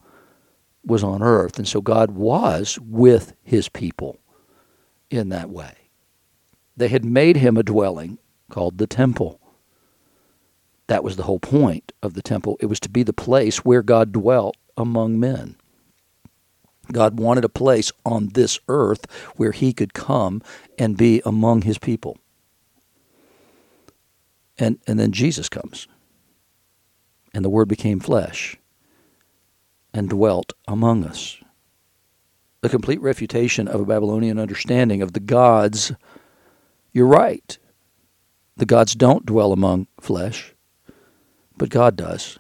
was 0.86 1.04
on 1.04 1.22
earth. 1.24 1.58
And 1.58 1.68
so 1.68 1.82
God 1.82 2.12
was 2.12 2.78
with 2.82 3.34
his 3.44 3.68
people 3.68 4.20
in 5.10 5.30
that 5.30 5.50
way. 5.50 5.74
They 6.78 6.88
had 6.88 7.04
made 7.04 7.38
him 7.38 7.58
a 7.58 7.64
dwelling 7.64 8.20
called 8.50 8.78
the 8.78 8.88
temple. 8.88 9.39
That 10.90 11.04
was 11.04 11.18
the 11.18 11.24
whole 11.24 11.40
point 11.40 11.92
of 12.02 12.16
the 12.16 12.22
temple. 12.24 12.58
It 12.60 12.66
was 12.66 12.80
to 12.80 12.90
be 12.90 13.04
the 13.04 13.14
place 13.14 13.58
where 13.64 13.84
God 13.84 14.12
dwelt 14.12 14.58
among 14.76 15.20
men. 15.20 15.56
God 16.92 17.20
wanted 17.20 17.46
a 17.46 17.50
place 17.50 17.92
on 18.04 18.30
this 18.30 18.60
earth 18.68 19.06
where 19.36 19.52
he 19.52 19.72
could 19.72 19.94
come 19.94 20.42
and 20.80 20.98
be 20.98 21.22
among 21.24 21.62
his 21.62 21.78
people. 21.78 22.18
And, 24.58 24.80
and 24.88 25.00
then 25.00 25.12
Jesus 25.12 25.48
comes. 25.48 25.88
And 27.36 27.46
the 27.46 27.52
Word 27.52 27.68
became 27.68 28.00
flesh 28.00 28.58
and 29.94 30.10
dwelt 30.10 30.54
among 30.68 31.06
us. 31.06 31.38
A 32.64 32.70
complete 32.70 33.00
refutation 33.00 33.68
of 33.68 33.80
a 33.80 33.86
Babylonian 33.86 34.40
understanding 34.40 35.04
of 35.04 35.14
the 35.14 35.20
gods. 35.20 35.92
You're 36.92 37.06
right. 37.06 37.60
The 38.58 38.66
gods 38.66 38.96
don't 38.96 39.28
dwell 39.28 39.54
among 39.54 39.86
flesh 40.00 40.56
but 41.60 41.70
God 41.70 41.96
does. 41.96 42.40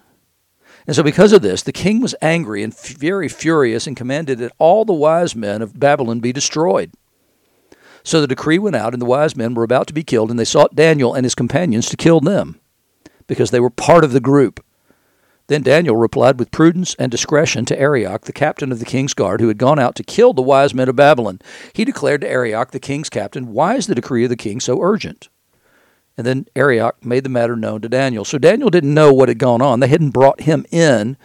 And 0.87 0.95
so, 0.95 1.03
because 1.03 1.33
of 1.33 1.43
this, 1.43 1.61
the 1.61 1.71
king 1.71 2.01
was 2.01 2.15
angry 2.19 2.63
and 2.63 2.75
very 2.75 3.29
furious 3.29 3.85
and 3.85 3.95
commanded 3.95 4.39
that 4.39 4.53
all 4.57 4.85
the 4.85 4.93
wise 4.93 5.35
men 5.35 5.61
of 5.61 5.79
Babylon 5.79 6.19
be 6.19 6.33
destroyed. 6.33 6.91
So 8.03 8.21
the 8.21 8.27
decree 8.27 8.57
went 8.57 8.75
out, 8.75 8.93
and 8.93 9.01
the 9.01 9.05
wise 9.05 9.35
men 9.35 9.53
were 9.53 9.63
about 9.63 9.85
to 9.87 9.93
be 9.93 10.03
killed, 10.03 10.31
and 10.31 10.39
they 10.39 10.45
sought 10.45 10.73
Daniel 10.73 11.13
and 11.13 11.25
his 11.25 11.35
companions 11.35 11.89
to 11.89 11.97
kill 11.97 12.21
them, 12.21 12.59
because 13.27 13.51
they 13.51 13.59
were 13.59 13.69
part 13.69 14.03
of 14.03 14.13
the 14.13 14.19
group. 14.19 14.65
Then 15.47 15.61
Daniel 15.63 15.95
replied 15.95 16.39
with 16.39 16.51
prudence 16.51 16.95
and 16.97 17.11
discretion 17.11 17.65
to 17.65 17.79
Arioch, 17.79 18.21
the 18.21 18.33
captain 18.33 18.71
of 18.71 18.79
the 18.79 18.85
king's 18.85 19.13
guard, 19.13 19.41
who 19.41 19.47
had 19.47 19.57
gone 19.57 19.79
out 19.79 19.95
to 19.95 20.03
kill 20.03 20.33
the 20.33 20.41
wise 20.41 20.73
men 20.73 20.89
of 20.89 20.95
Babylon. 20.95 21.39
He 21.73 21.85
declared 21.85 22.21
to 22.21 22.29
Arioch, 22.29 22.71
the 22.71 22.79
king's 22.79 23.09
captain, 23.09 23.51
Why 23.51 23.75
is 23.75 23.87
the 23.87 23.95
decree 23.95 24.23
of 24.23 24.29
the 24.29 24.35
king 24.35 24.59
so 24.59 24.81
urgent? 24.81 25.27
And 26.19 26.25
then 26.25 26.47
Arioch 26.53 27.05
made 27.05 27.23
the 27.23 27.29
matter 27.29 27.55
known 27.55 27.79
to 27.79 27.87
Daniel. 27.87 28.25
So 28.25 28.37
Daniel 28.37 28.69
didn't 28.69 28.93
know 28.93 29.13
what 29.13 29.29
had 29.29 29.39
gone 29.39 29.61
on. 29.61 29.79
They 29.79 29.87
hadn't 29.87 30.09
brought 30.09 30.41
him 30.41 30.65
in 30.69 31.15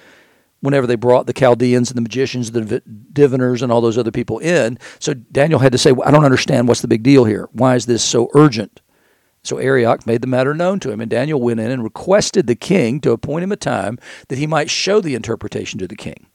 whenever 0.60 0.86
they 0.86 0.94
brought 0.94 1.26
the 1.26 1.32
Chaldeans 1.32 1.90
and 1.90 1.96
the 1.96 2.02
magicians, 2.02 2.52
the 2.52 2.80
diviners, 3.12 3.60
and 3.60 3.72
all 3.72 3.80
those 3.80 3.98
other 3.98 4.12
people 4.12 4.38
in. 4.38 4.78
So 5.00 5.12
Daniel 5.12 5.58
had 5.58 5.72
to 5.72 5.78
say, 5.78 5.90
well, 5.90 6.06
I 6.06 6.12
don't 6.12 6.24
understand 6.24 6.68
what's 6.68 6.80
the 6.80 6.86
big 6.86 7.02
deal 7.02 7.24
here. 7.24 7.48
Why 7.50 7.74
is 7.74 7.86
this 7.86 8.04
so 8.04 8.30
urgent? 8.34 8.82
So 9.42 9.58
Arioch 9.58 10.06
made 10.06 10.20
the 10.20 10.28
matter 10.28 10.54
known 10.54 10.78
to 10.78 10.92
him, 10.92 11.00
and 11.00 11.10
Daniel 11.10 11.40
went 11.40 11.58
in 11.58 11.72
and 11.72 11.82
requested 11.82 12.46
the 12.46 12.54
king 12.54 13.00
to 13.00 13.10
appoint 13.10 13.42
him 13.42 13.50
a 13.50 13.56
time 13.56 13.98
that 14.28 14.38
he 14.38 14.46
might 14.46 14.70
show 14.70 15.00
the 15.00 15.16
interpretation 15.16 15.80
to 15.80 15.88
the 15.88 15.96
king. 15.96 16.28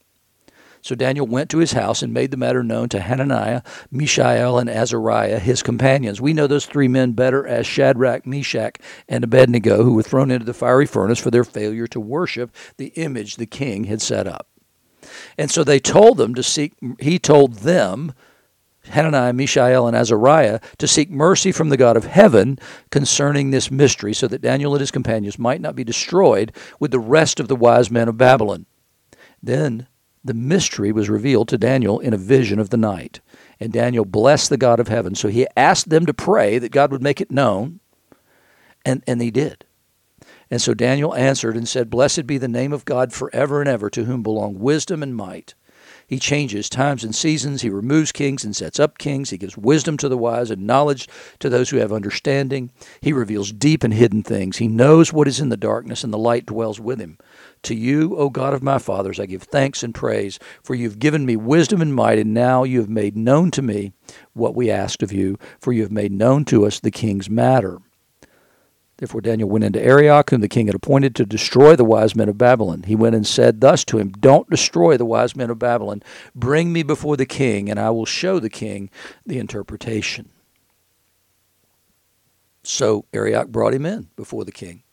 So 0.81 0.95
Daniel 0.95 1.27
went 1.27 1.49
to 1.49 1.57
his 1.57 1.73
house 1.73 2.01
and 2.01 2.13
made 2.13 2.31
the 2.31 2.37
matter 2.37 2.63
known 2.63 2.89
to 2.89 3.01
Hananiah, 3.01 3.63
Mishael, 3.91 4.57
and 4.57 4.69
Azariah, 4.69 5.39
his 5.39 5.61
companions. 5.61 6.21
We 6.21 6.33
know 6.33 6.47
those 6.47 6.65
three 6.65 6.87
men 6.87 7.11
better 7.11 7.45
as 7.45 7.67
Shadrach, 7.67 8.25
Meshach, 8.25 8.77
and 9.07 9.23
Abednego, 9.23 9.83
who 9.83 9.93
were 9.93 10.03
thrown 10.03 10.31
into 10.31 10.45
the 10.45 10.53
fiery 10.53 10.85
furnace 10.85 11.19
for 11.19 11.31
their 11.31 11.43
failure 11.43 11.87
to 11.87 11.99
worship 11.99 12.55
the 12.77 12.87
image 12.95 13.35
the 13.35 13.45
king 13.45 13.85
had 13.85 14.01
set 14.01 14.25
up. 14.25 14.47
And 15.37 15.51
so 15.51 15.63
they 15.63 15.79
told 15.79 16.17
them 16.17 16.33
to 16.35 16.43
seek, 16.43 16.73
he 16.99 17.19
told 17.19 17.55
them, 17.55 18.13
Hananiah, 18.89 19.33
Mishael, 19.33 19.87
and 19.87 19.95
Azariah, 19.95 20.59
to 20.77 20.87
seek 20.87 21.09
mercy 21.11 21.51
from 21.51 21.69
the 21.69 21.77
God 21.77 21.97
of 21.97 22.05
heaven 22.05 22.57
concerning 22.89 23.51
this 23.51 23.69
mystery, 23.69 24.13
so 24.13 24.27
that 24.27 24.41
Daniel 24.41 24.73
and 24.73 24.79
his 24.79 24.91
companions 24.91 25.37
might 25.37 25.61
not 25.61 25.75
be 25.75 25.83
destroyed 25.83 26.53
with 26.79 26.91
the 26.91 26.99
rest 26.99 27.39
of 27.39 27.47
the 27.47 27.55
wise 27.55 27.91
men 27.91 28.07
of 28.07 28.17
Babylon. 28.17 28.65
Then 29.43 29.87
the 30.23 30.33
mystery 30.33 30.91
was 30.91 31.09
revealed 31.09 31.47
to 31.49 31.57
Daniel 31.57 31.99
in 31.99 32.13
a 32.13 32.17
vision 32.17 32.59
of 32.59 32.69
the 32.69 32.77
night. 32.77 33.21
And 33.59 33.71
Daniel 33.71 34.05
blessed 34.05 34.49
the 34.49 34.57
God 34.57 34.79
of 34.79 34.87
heaven. 34.87 35.15
So 35.15 35.29
he 35.29 35.47
asked 35.55 35.89
them 35.89 36.05
to 36.05 36.13
pray 36.13 36.59
that 36.59 36.71
God 36.71 36.91
would 36.91 37.03
make 37.03 37.21
it 37.21 37.31
known, 37.31 37.79
and, 38.85 39.03
and 39.07 39.21
he 39.21 39.31
did. 39.31 39.65
And 40.51 40.61
so 40.61 40.73
Daniel 40.73 41.15
answered 41.15 41.55
and 41.55 41.67
said, 41.67 41.89
Blessed 41.89 42.25
be 42.25 42.37
the 42.37 42.47
name 42.47 42.73
of 42.73 42.85
God 42.85 43.13
forever 43.13 43.61
and 43.61 43.69
ever, 43.69 43.89
to 43.91 44.05
whom 44.05 44.23
belong 44.23 44.59
wisdom 44.59 45.03
and 45.03 45.15
might. 45.15 45.53
He 46.07 46.17
changes 46.17 46.69
times 46.69 47.03
and 47.03 47.13
seasons. 47.13 47.61
He 47.61 47.69
removes 47.69 48.11
kings 48.11 48.43
and 48.43 48.55
sets 48.55 48.79
up 48.79 48.97
kings. 48.97 49.29
He 49.29 49.37
gives 49.37 49.55
wisdom 49.55 49.95
to 49.97 50.09
the 50.09 50.17
wise 50.17 50.49
and 50.49 50.65
knowledge 50.65 51.07
to 51.37 51.49
those 51.49 51.69
who 51.69 51.77
have 51.77 51.93
understanding. 51.93 52.71
He 52.99 53.13
reveals 53.13 53.51
deep 53.51 53.83
and 53.83 53.93
hidden 53.93 54.23
things. 54.23 54.57
He 54.57 54.67
knows 54.67 55.13
what 55.13 55.27
is 55.27 55.39
in 55.39 55.49
the 55.49 55.57
darkness, 55.57 56.03
and 56.03 56.11
the 56.11 56.17
light 56.17 56.47
dwells 56.47 56.79
with 56.79 56.99
him. 56.99 57.19
To 57.63 57.75
you, 57.75 58.15
O 58.15 58.29
God 58.29 58.53
of 58.53 58.63
my 58.63 58.77
fathers, 58.77 59.19
I 59.19 59.25
give 59.25 59.43
thanks 59.43 59.83
and 59.83 59.93
praise, 59.93 60.39
for 60.63 60.75
you 60.75 60.87
have 60.87 60.99
given 60.99 61.25
me 61.25 61.35
wisdom 61.35 61.81
and 61.81 61.93
might, 61.93 62.17
and 62.17 62.33
now 62.33 62.63
you 62.63 62.79
have 62.79 62.89
made 62.89 63.17
known 63.17 63.51
to 63.51 63.61
me 63.61 63.91
what 64.33 64.55
we 64.55 64.71
asked 64.71 65.03
of 65.03 65.11
you, 65.11 65.37
for 65.59 65.73
you 65.73 65.81
have 65.81 65.91
made 65.91 66.11
known 66.11 66.45
to 66.45 66.65
us 66.65 66.79
the 66.79 66.91
king's 66.91 67.29
matter. 67.29 67.79
Therefore 68.97 69.21
Daniel 69.21 69.49
went 69.49 69.63
into 69.63 69.81
Arioch, 69.81 70.29
whom 70.29 70.41
the 70.41 70.49
king 70.49 70.65
had 70.65 70.75
appointed 70.75 71.15
to 71.15 71.25
destroy 71.25 71.75
the 71.75 71.85
wise 71.85 72.15
men 72.15 72.27
of 72.27 72.37
Babylon. 72.37 72.83
He 72.83 72.95
went 72.95 73.15
and 73.15 73.25
said 73.25 73.61
thus 73.61 73.85
to 73.85 73.97
him, 73.97 74.09
Don't 74.11 74.49
destroy 74.49 74.97
the 74.97 75.05
wise 75.05 75.37
men 75.37 75.49
of 75.49 75.57
Babylon. 75.57 76.03
Bring 76.35 76.73
me 76.73 76.83
before 76.83 77.15
the 77.15 77.25
king, 77.25 77.69
and 77.69 77.79
I 77.79 77.91
will 77.91 78.05
show 78.05 78.39
the 78.39 78.49
king 78.49 78.89
the 79.25 79.39
interpretation. 79.39 80.31
So 82.63 83.05
Arioch 83.13 83.47
brought 83.49 83.73
him 83.73 83.85
in 83.85 84.09
before 84.17 84.43
the 84.43 84.51
king 84.51 84.83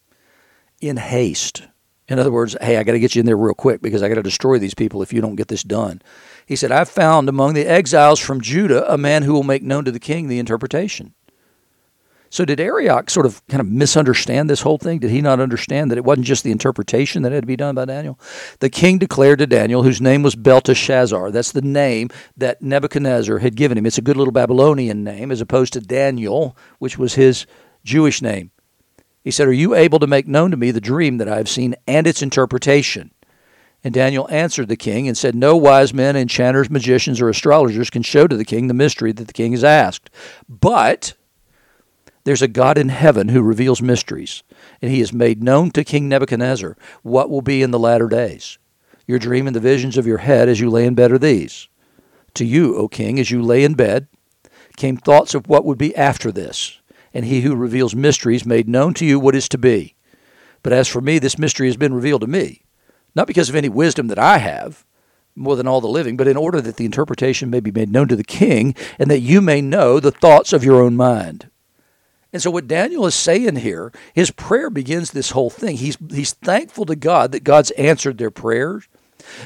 in 0.81 0.99
haste 0.99 1.67
In 2.09 2.19
other 2.19 2.31
words, 2.31 2.57
hey, 2.61 2.77
I 2.77 2.85
got 2.85 2.93
to 2.93 3.01
get 3.01 3.15
you 3.15 3.21
in 3.21 3.27
there 3.27 3.37
real 3.37 3.55
quick 3.55 3.83
because 3.83 4.03
I 4.03 4.09
got 4.09 4.15
to 4.15 4.23
destroy 4.23 4.59
these 4.59 4.75
people 4.75 5.03
if 5.03 5.13
you 5.13 5.21
don't 5.21 5.37
get 5.37 5.49
this 5.49 5.63
done. 5.65 6.01
He 6.47 6.55
said, 6.55 6.71
I've 6.71 6.89
found 6.89 7.29
among 7.29 7.55
the 7.55 7.67
exiles 7.67 8.21
from 8.21 8.41
Judah 8.41 8.91
a 8.93 8.97
man 8.97 9.25
who 9.25 9.33
will 9.33 9.43
make 9.43 9.63
known 9.63 9.85
to 9.85 9.91
the 9.91 9.99
king 9.99 10.29
the 10.29 10.39
interpretation. 10.39 11.15
So 12.29 12.45
did 12.45 12.61
Arioch 12.61 13.09
sort 13.09 13.27
of 13.27 13.45
kind 13.47 13.61
of 13.61 13.69
misunderstand 13.69 14.51
this 14.51 14.61
whole 14.61 14.79
thing? 14.79 14.99
Did 14.99 15.11
he 15.11 15.21
not 15.21 15.41
understand 15.41 15.91
that 15.91 15.99
it 15.99 16.05
wasn't 16.05 16.27
just 16.27 16.45
the 16.45 16.51
interpretation 16.51 17.23
that 17.23 17.33
had 17.33 17.43
to 17.43 17.47
be 17.47 17.57
done 17.57 17.75
by 17.75 17.85
Daniel? 17.85 18.19
The 18.59 18.71
king 18.71 18.99
declared 18.99 19.39
to 19.39 19.47
Daniel, 19.47 19.83
whose 19.83 20.01
name 20.01 20.23
was 20.23 20.35
Belteshazzar. 20.35 21.31
That's 21.31 21.53
the 21.53 21.63
name 21.63 22.11
that 22.37 22.61
Nebuchadnezzar 22.61 23.39
had 23.39 23.57
given 23.57 23.79
him. 23.79 23.87
It's 23.87 23.99
a 23.99 24.03
good 24.03 24.17
little 24.17 24.33
Babylonian 24.33 25.05
name 25.05 25.31
as 25.31 25.41
opposed 25.41 25.73
to 25.75 25.81
Daniel, 25.81 26.57
which 26.79 26.99
was 26.99 27.15
his 27.15 27.47
Jewish 27.85 28.21
name. 28.21 28.51
He 29.27 29.33
said, 29.33 29.49
Are 29.49 29.53
you 29.53 29.75
able 29.75 29.99
to 29.99 30.07
make 30.07 30.29
known 30.29 30.53
to 30.53 30.57
me 30.57 30.71
the 30.71 30.81
dream 30.81 31.17
that 31.17 31.29
I 31.29 31.39
have 31.39 31.49
seen 31.49 31.75
and 31.89 32.07
its 32.07 32.23
interpretation? 32.23 33.11
And 33.83 33.93
Daniel 33.93 34.29
answered 34.31 34.69
the 34.69 34.77
king 34.77 35.09
and 35.09 35.19
said, 35.19 35.35
No 35.35 35.57
wise 35.57 35.93
men, 35.93 36.15
enchanters, 36.15 36.71
magicians, 36.71 37.21
or 37.21 37.29
astrologers 37.29 37.91
can 37.91 38.03
show 38.03 38.29
to 38.29 38.37
the 38.37 38.45
king 38.45 38.69
the 38.69 38.73
mystery 38.73 39.11
that 39.11 39.27
the 39.27 39.33
king 39.33 39.51
has 39.51 39.65
asked. 39.65 40.11
But 40.49 41.15
there's 42.23 42.41
a 42.41 42.47
God 42.47 42.79
in 42.79 42.89
heaven 42.89 43.31
who 43.31 43.43
reveals 43.43 43.83
mysteries, 43.83 44.45
and 44.81 44.93
he 44.93 45.01
has 45.01 45.13
made 45.13 45.43
known 45.43 45.73
to 45.73 45.83
King 45.83 46.09
Nebuchadnezzar 46.09 46.77
what 47.03 47.29
will 47.29 47.43
be 47.43 47.63
in 47.63 47.73
the 47.73 47.81
latter 47.81 48.07
days. 48.07 48.59
Your 49.09 49.19
dream 49.19 49.49
and 49.49 49.57
the 49.57 49.61
visions 49.61 49.97
of 49.97 50.07
your 50.07 50.19
head 50.19 50.49
as 50.49 50.61
you 50.61 50.71
lay 50.71 50.87
in 50.87 50.95
bed 50.95 51.11
are 51.11 51.19
these. 51.19 51.67
To 52.35 52.45
you, 52.45 52.77
O 52.77 52.87
king, 52.87 53.19
as 53.19 53.33
you 53.33 53.43
lay 53.43 53.65
in 53.65 53.75
bed, 53.75 54.07
came 54.77 54.97
thoughts 54.97 55.35
of 55.35 55.49
what 55.49 55.65
would 55.65 55.79
be 55.79 55.97
after 55.97 56.31
this, 56.31 56.79
and 57.17 57.25
he 57.25 57.41
who 57.41 57.57
reveals 57.57 57.95
mysteries 57.95 58.45
made 58.45 58.69
known 58.69 58.93
to 58.93 59.07
you 59.07 59.19
what 59.19 59.35
is 59.35 59.49
to 59.49 59.57
be. 59.57 59.95
But 60.63 60.75
as 60.75 60.87
for 60.87 61.01
me, 61.01 61.19
this 61.19 61.39
mystery 61.39 61.67
has 61.67 61.79
been 61.79 61.95
revealed 61.95 62.21
to 62.21 62.27
me, 62.27 62.67
not 63.15 63.27
because 63.27 63.49
of 63.49 63.57
any 63.57 63.71
wisdom 63.71 64.09
that 64.09 64.19
I 64.19 64.37
have, 64.37 64.85
more 65.35 65.57
than 65.57 65.67
all 65.67 65.81
the 65.81 65.89
living, 65.89 66.19
but 66.19 66.29
in 66.29 66.37
order 66.37 66.61
that 66.61 66.77
the 66.77 66.85
interpretation 66.85 67.49
may 67.49 67.61
be 67.61 67.73
made 67.73 67.91
known 67.91 68.07
to 68.09 68.17
the 68.17 68.23
king, 68.23 68.75
and 68.99 69.11
that 69.11 69.21
you 69.21 69.41
may 69.41 69.63
know 69.63 69.99
the 69.99 70.11
thoughts 70.11 70.53
of 70.53 70.63
your 70.63 70.83
own 70.83 70.95
mind. 70.95 71.49
And 72.35 72.43
so 72.43 72.51
what 72.51 72.69
Daniel 72.69 73.07
is 73.07 73.15
saying 73.15 73.57
here, 73.57 73.93
his 74.13 74.31
prayer 74.31 74.69
begins 74.69 75.13
this 75.13 75.31
whole 75.31 75.49
thing. 75.49 75.79
He's 75.79 75.97
he's 76.11 76.35
thankful 76.35 76.85
to 76.85 76.97
God 76.97 77.33
that 77.33 77.45
God's 77.45 77.71
answered 77.73 78.19
their 78.19 78.31
prayers. 78.31 78.89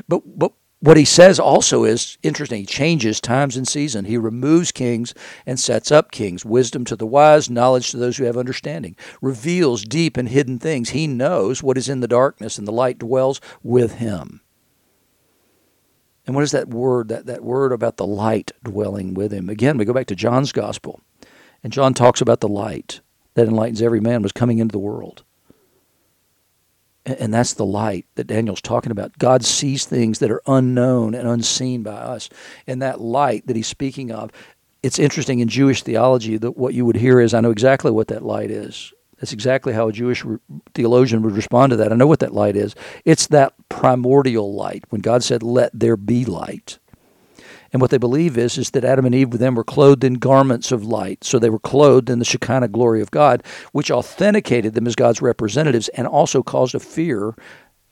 But 0.09 0.23
but 0.37 0.55
what 0.81 0.97
he 0.97 1.05
says 1.05 1.39
also 1.39 1.85
is 1.85 2.17
interesting. 2.23 2.61
He 2.61 2.67
changes 2.67 3.21
times 3.21 3.57
and 3.57 3.69
season. 3.69 4.07
He 4.07 4.17
removes 4.17 4.73
kings 4.73 5.13
and 5.45 5.61
sets 5.61 5.93
up 5.93 6.11
kings. 6.11 6.45
Wisdom 6.45 6.87
to 6.87 6.97
the 6.97 7.07
wise, 7.07 7.51
knowledge 7.51 7.91
to 7.91 7.99
those 7.99 8.17
who 8.17 8.25
have 8.25 8.39
understanding. 8.39 8.97
Reveals 9.21 9.85
deep 9.85 10.17
and 10.17 10.29
hidden 10.29 10.59
things. 10.59 10.91
He 10.91 11.07
knows 11.07 11.63
what 11.63 11.77
is 11.77 11.89
in 11.89 12.01
the 12.01 12.09
darkness, 12.09 12.57
and 12.57 12.67
the 12.67 12.73
light 12.73 12.99
dwells 12.99 13.43
with 13.63 13.97
him. 13.97 14.41
And 16.27 16.35
what 16.35 16.45
is 16.45 16.53
that 16.53 16.69
word? 16.69 17.09
That, 17.09 17.27
that 17.27 17.45
word 17.45 17.73
about 17.73 17.99
the 17.99 18.07
light 18.07 18.53
dwelling 18.63 19.13
with 19.13 19.33
him. 19.33 19.51
Again, 19.51 19.77
we 19.77 19.85
go 19.85 19.93
back 19.93 20.07
to 20.07 20.17
John's 20.17 20.53
gospel. 20.53 21.01
And 21.63 21.73
John 21.73 21.93
talks 21.93 22.23
about 22.23 22.41
the 22.41 22.49
light 22.49 23.01
that 23.35 23.49
enlightens 23.49 23.83
every 23.83 24.01
man 24.01 24.23
was 24.23 24.33
coming 24.33 24.59
into 24.59 24.73
the 24.73 24.79
world. 24.79 25.25
And 27.07 27.33
that's 27.33 27.55
the 27.55 27.65
light 27.65 28.07
that 28.17 28.27
Daniel's 28.27 28.61
talking 28.61 28.93
about. 28.93 29.17
God 29.19 29.45
sees 29.45 29.87
things 29.87 30.19
that 30.19 30.31
are 30.31 30.43
unknown 30.47 31.15
and 31.15 31.27
unseen 31.27 31.83
by 31.83 31.93
us. 31.93 32.29
And 32.67 32.83
that 32.83 33.01
light 33.01 33.47
that 33.47 33.57
he's 33.57 33.67
speaking 33.67 34.13
of, 34.13 34.31
it's 34.83 34.99
interesting 34.99 35.41
in 35.41 35.49
Jewish 35.49 35.83
theology 35.83 36.37
that 36.37 36.57
what 36.57 36.75
you 36.75 36.85
would 36.85 36.97
hear 36.97 37.21
is, 37.21 37.33
I 37.33 37.41
know 37.41 37.51
exactly 37.51 37.91
what 37.91 38.09
that 38.09 38.23
light 38.23 38.51
is. 38.51 38.93
That's 39.19 39.33
exactly 39.33 39.75
how 39.75 39.89
a 39.89 39.93
Jewish 39.93 40.25
theologian 40.75 41.23
would 41.23 41.37
respond 41.37 41.71
to 41.71 41.77
that. 41.77 41.93
I 41.93 41.97
know 41.97 42.07
what 42.07 42.21
that 42.21 42.33
light 42.33 42.57
is. 42.57 42.75
It's 43.05 43.27
that 43.29 43.53
primordial 43.69 44.55
light. 44.55 44.85
When 44.89 45.03
God 45.03 45.23
said, 45.23 45.43
Let 45.43 45.79
there 45.79 45.99
be 45.99 46.25
light, 46.25 46.79
and 47.73 47.81
what 47.81 47.91
they 47.91 47.99
believe 47.99 48.37
is, 48.37 48.59
is 48.59 48.71
that 48.71 48.85
Adam 48.85 49.07
and 49.07 49.15
Eve 49.15 49.31
them 49.31 49.55
were 49.55 49.65
clothed 49.65 50.05
in 50.05 50.15
garments 50.15 50.73
of 50.73 50.85
light. 50.85 51.23
So 51.23 51.39
they 51.39 51.51
were 51.51 51.59
clothed 51.61 52.11
in 52.11 52.19
the 52.19 52.25
Shekinah 52.25 52.69
glory 52.69 53.01
of 53.01 53.11
God, 53.11 53.43
which 53.73 53.91
authenticated 53.91 54.75
them 54.75 54.87
as 54.87 54.97
God's 54.97 55.23
representatives 55.23 55.89
and 55.91 56.07
also 56.07 56.43
caused 56.43 56.75
a 56.75 56.81
fear 56.81 57.35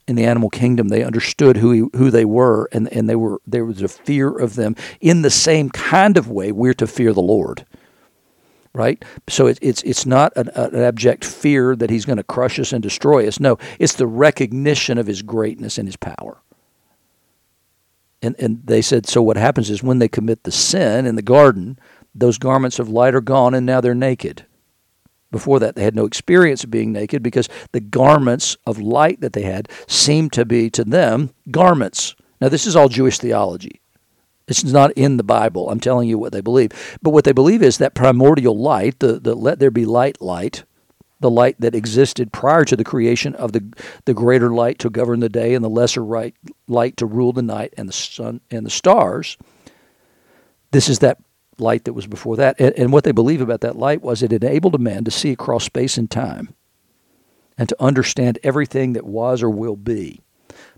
in 0.08 0.16
the 0.16 0.24
animal 0.24 0.50
kingdom. 0.50 0.88
They 0.88 1.04
understood 1.04 1.58
who 1.58 1.70
he, 1.70 1.98
who 1.98 2.10
they 2.10 2.24
were, 2.24 2.68
and, 2.72 2.92
and 2.92 3.08
they 3.08 3.16
were 3.16 3.40
there 3.46 3.64
was 3.64 3.82
a 3.82 3.88
fear 3.88 4.36
of 4.36 4.56
them 4.56 4.74
in 5.00 5.22
the 5.22 5.30
same 5.30 5.70
kind 5.70 6.16
of 6.16 6.28
way 6.30 6.50
we're 6.50 6.74
to 6.74 6.86
fear 6.86 7.12
the 7.12 7.20
Lord. 7.20 7.64
Right, 8.74 9.02
so 9.28 9.46
it, 9.46 9.58
it's 9.60 9.82
it's 9.82 10.06
not 10.06 10.36
an, 10.36 10.50
an 10.50 10.76
abject 10.76 11.24
fear 11.24 11.74
that 11.76 11.90
he's 11.90 12.04
going 12.04 12.18
to 12.18 12.22
crush 12.22 12.60
us 12.60 12.72
and 12.72 12.82
destroy 12.82 13.26
us. 13.26 13.40
No, 13.40 13.58
it's 13.78 13.94
the 13.94 14.06
recognition 14.06 14.98
of 14.98 15.06
his 15.06 15.22
greatness 15.22 15.78
and 15.78 15.88
his 15.88 15.96
power. 15.96 16.38
And, 18.22 18.34
and 18.38 18.60
they 18.64 18.82
said, 18.82 19.06
so 19.06 19.22
what 19.22 19.36
happens 19.36 19.70
is 19.70 19.82
when 19.82 20.00
they 20.00 20.08
commit 20.08 20.42
the 20.42 20.50
sin 20.50 21.06
in 21.06 21.14
the 21.14 21.22
garden, 21.22 21.78
those 22.14 22.38
garments 22.38 22.78
of 22.78 22.88
light 22.88 23.14
are 23.14 23.20
gone 23.20 23.54
and 23.54 23.64
now 23.64 23.80
they're 23.80 23.94
naked. 23.94 24.44
Before 25.30 25.60
that, 25.60 25.76
they 25.76 25.84
had 25.84 25.94
no 25.94 26.06
experience 26.06 26.64
of 26.64 26.70
being 26.70 26.92
naked 26.92 27.22
because 27.22 27.48
the 27.72 27.80
garments 27.80 28.56
of 28.66 28.80
light 28.80 29.20
that 29.20 29.34
they 29.34 29.42
had 29.42 29.68
seemed 29.86 30.32
to 30.32 30.44
be 30.44 30.70
to 30.70 30.84
them 30.84 31.30
garments. 31.50 32.16
Now, 32.40 32.48
this 32.48 32.66
is 32.66 32.74
all 32.74 32.88
Jewish 32.88 33.18
theology. 33.18 33.80
It's 34.48 34.64
not 34.64 34.92
in 34.92 35.18
the 35.18 35.22
Bible. 35.22 35.68
I'm 35.68 35.80
telling 35.80 36.08
you 36.08 36.18
what 36.18 36.32
they 36.32 36.40
believe. 36.40 36.72
But 37.02 37.10
what 37.10 37.24
they 37.24 37.32
believe 37.32 37.62
is 37.62 37.78
that 37.78 37.94
primordial 37.94 38.58
light, 38.58 38.98
the, 38.98 39.20
the 39.20 39.34
let 39.34 39.58
there 39.58 39.70
be 39.70 39.84
light 39.84 40.22
light, 40.22 40.64
the 41.20 41.30
light 41.30 41.60
that 41.60 41.74
existed 41.74 42.32
prior 42.32 42.64
to 42.64 42.76
the 42.76 42.84
creation 42.84 43.34
of 43.34 43.52
the, 43.52 43.64
the 44.04 44.14
greater 44.14 44.50
light 44.50 44.78
to 44.78 44.90
govern 44.90 45.20
the 45.20 45.28
day 45.28 45.54
and 45.54 45.64
the 45.64 45.70
lesser 45.70 46.02
light, 46.02 46.34
light 46.68 46.96
to 46.96 47.06
rule 47.06 47.32
the 47.32 47.42
night 47.42 47.74
and 47.76 47.88
the 47.88 47.92
sun 47.92 48.40
and 48.50 48.64
the 48.64 48.70
stars. 48.70 49.36
This 50.70 50.88
is 50.88 51.00
that 51.00 51.18
light 51.58 51.84
that 51.84 51.92
was 51.92 52.06
before 52.06 52.36
that. 52.36 52.60
And, 52.60 52.72
and 52.78 52.92
what 52.92 53.04
they 53.04 53.12
believe 53.12 53.40
about 53.40 53.62
that 53.62 53.76
light 53.76 54.02
was 54.02 54.22
it 54.22 54.32
enabled 54.32 54.74
a 54.74 54.78
man 54.78 55.04
to 55.04 55.10
see 55.10 55.32
across 55.32 55.64
space 55.64 55.98
and 55.98 56.10
time 56.10 56.54
and 57.56 57.68
to 57.68 57.82
understand 57.82 58.38
everything 58.42 58.92
that 58.92 59.04
was 59.04 59.42
or 59.42 59.50
will 59.50 59.76
be. 59.76 60.20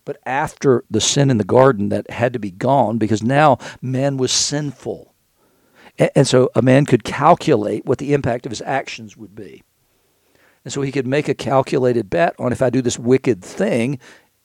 But 0.05 0.19
after 0.25 0.85
the 0.91 1.01
sin 1.01 1.31
in 1.31 1.39
the 1.39 1.45
garden, 1.45 1.91
that 1.91 2.11
had 2.11 2.33
to 2.33 2.39
be 2.39 2.51
gone 2.51 2.99
because 2.99 3.23
now 3.23 3.59
man 3.83 4.17
was 4.17 4.33
sinful. 4.33 5.15
And 6.15 6.27
so 6.27 6.51
a 6.55 6.63
man 6.63 6.87
could 6.87 7.05
calculate 7.05 7.85
what 7.85 7.99
the 7.99 8.15
impact 8.15 8.47
of 8.47 8.51
his 8.51 8.63
actions 8.63 9.17
would 9.17 9.35
be. 9.35 9.63
And 10.65 10.73
so 10.73 10.83
he 10.83 10.93
could 10.93 11.07
make 11.07 11.29
a 11.29 11.35
calculated 11.35 12.11
bet 12.11 12.35
on 12.39 12.53
if 12.53 12.63
I 12.63 12.71
do 12.71 12.83
this 12.83 12.99
wicked 12.99 13.43
thing, 13.43 13.99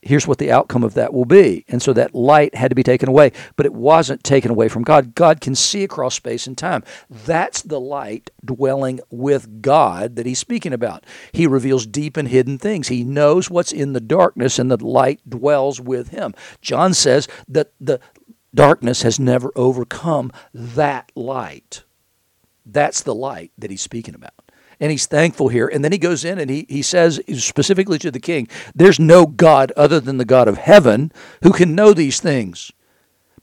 here's 0.06 0.28
what 0.28 0.38
the 0.38 0.52
outcome 0.52 0.84
of 0.84 0.94
that 0.94 1.14
will 1.14 1.26
be. 1.26 1.66
And 1.68 1.82
so 1.82 1.92
that 1.94 2.16
light 2.16 2.56
had 2.56 2.70
to 2.70 2.76
be 2.76 2.84
taken 2.84 3.10
away, 3.10 3.32
but 3.58 3.66
it 3.66 3.74
wasn't 3.74 4.24
taken 4.24 4.52
away 4.52 4.70
from 4.70 4.84
God. 4.84 5.16
God 5.16 5.42
can 5.42 5.56
see 5.56 5.84
across 5.84 6.16
space 6.16 6.48
and 6.48 6.58
time. 6.58 6.84
That's 7.10 7.64
the 7.64 7.80
light 7.80 8.30
dwelling 8.44 9.02
with 9.10 9.62
God 9.62 10.16
that 10.16 10.28
he's 10.28 10.40
speaking 10.40 10.74
about. 10.74 11.04
He 11.34 11.48
reveals 11.48 11.88
deep 11.88 12.16
and 12.16 12.28
hidden 12.28 12.58
things. 12.58 12.88
He 12.88 13.04
knows 13.04 13.50
what's 13.50 13.74
in 13.74 13.94
the 13.94 14.00
darkness, 14.00 14.60
and 14.60 14.70
the 14.72 14.84
light 14.84 15.20
dwells 15.28 15.82
with 15.82 16.10
him. 16.10 16.34
John 16.62 16.94
says 16.94 17.28
that 17.48 17.74
the 17.82 18.00
darkness 18.54 19.02
has 19.02 19.20
never 19.20 19.52
overcome 19.56 20.32
that 20.54 21.12
light. 21.16 21.84
That's 22.66 23.02
the 23.02 23.16
light 23.16 23.52
that 23.58 23.72
he's 23.72 23.82
speaking 23.82 24.16
about 24.16 24.35
and 24.80 24.92
he's 24.92 25.06
thankful 25.06 25.50
here. 25.50 25.68
And 25.68 25.84
then 25.84 25.92
he 25.92 25.98
goes 25.98 26.26
in 26.26 26.40
and 26.40 26.50
he, 26.50 26.66
he 26.70 26.82
says 26.82 27.22
specifically 27.38 27.98
to 28.00 28.12
the 28.12 28.20
king, 28.20 28.48
There's 28.74 29.00
no 29.00 29.26
God 29.26 29.72
other 29.76 30.00
than 30.00 30.18
the 30.18 30.26
God 30.26 30.48
of 30.48 30.58
heaven 30.58 31.12
who 31.44 31.52
can 31.52 31.76
know 31.76 31.94
these 31.94 32.20
things. 32.20 32.72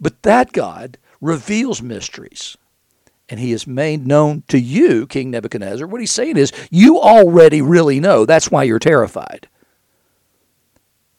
But 0.00 0.22
that 0.22 0.52
God 0.52 0.98
reveals 1.20 1.80
mysteries. 1.80 2.56
And 3.28 3.40
he 3.40 3.52
has 3.52 3.66
made 3.66 4.06
known 4.06 4.42
to 4.48 4.58
you, 4.58 5.06
King 5.06 5.30
Nebuchadnezzar. 5.30 5.86
What 5.86 6.00
he's 6.00 6.12
saying 6.12 6.36
is, 6.36 6.52
you 6.70 7.00
already 7.00 7.62
really 7.62 7.98
know. 7.98 8.26
That's 8.26 8.50
why 8.50 8.64
you're 8.64 8.78
terrified. 8.78 9.48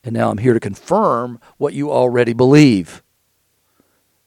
And 0.03 0.13
now 0.13 0.29
I'm 0.29 0.37
here 0.37 0.53
to 0.53 0.59
confirm 0.59 1.39
what 1.57 1.73
you 1.73 1.91
already 1.91 2.33
believe. 2.33 3.01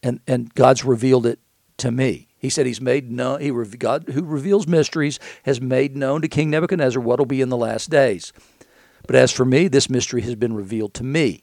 And, 0.03 0.21
and 0.27 0.53
God's 0.55 0.85
revealed 0.85 1.27
it 1.27 1.39
to 1.77 1.93
me. 1.93 2.26
He 2.47 2.51
said 2.51 2.65
he's 2.65 2.81
made 2.81 3.11
known, 3.11 3.41
he, 3.41 3.51
God 3.77 4.05
who 4.11 4.23
reveals 4.23 4.69
mysteries 4.69 5.19
has 5.47 5.61
made 5.61 5.97
known 5.97 6.23
to 6.23 6.29
King 6.29 6.49
Nebuchadnezzar 6.49 7.03
what 7.03 7.19
will 7.19 7.27
be 7.27 7.41
in 7.41 7.49
the 7.49 7.57
last 7.57 7.91
days. 7.91 8.33
But 9.05 9.17
as 9.17 9.33
for 9.33 9.45
me, 9.45 9.67
this 9.67 9.91
mystery 9.91 10.23
has 10.23 10.37
been 10.37 10.55
revealed 10.55 10.95
to 10.95 11.03
me. 11.03 11.43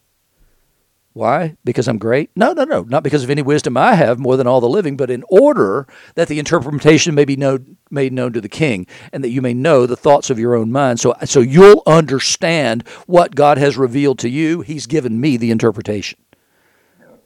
Why? 1.11 1.57
Because 1.65 1.89
I'm 1.89 1.97
great? 1.97 2.29
No, 2.37 2.53
no, 2.53 2.63
no. 2.63 2.83
Not 2.83 3.03
because 3.03 3.21
of 3.21 3.29
any 3.29 3.41
wisdom 3.41 3.75
I 3.75 3.95
have 3.95 4.17
more 4.17 4.37
than 4.37 4.47
all 4.47 4.61
the 4.61 4.69
living, 4.69 4.95
but 4.95 5.11
in 5.11 5.25
order 5.27 5.87
that 6.15 6.29
the 6.29 6.39
interpretation 6.39 7.13
may 7.13 7.25
be 7.25 7.35
known, 7.35 7.75
made 7.91 8.13
known 8.13 8.31
to 8.31 8.39
the 8.39 8.47
king, 8.47 8.87
and 9.11 9.25
that 9.25 9.29
you 9.31 9.41
may 9.41 9.53
know 9.53 9.85
the 9.85 9.97
thoughts 9.97 10.29
of 10.29 10.39
your 10.39 10.55
own 10.55 10.71
mind. 10.71 11.01
So, 11.01 11.15
so 11.25 11.41
you'll 11.41 11.83
understand 11.85 12.87
what 13.07 13.35
God 13.35 13.57
has 13.57 13.77
revealed 13.77 14.19
to 14.19 14.29
you. 14.29 14.61
He's 14.61 14.87
given 14.87 15.19
me 15.19 15.35
the 15.35 15.51
interpretation 15.51 16.17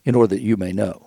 in 0.04 0.16
order 0.16 0.34
that 0.34 0.42
you 0.42 0.58
may 0.58 0.72
know. 0.72 1.07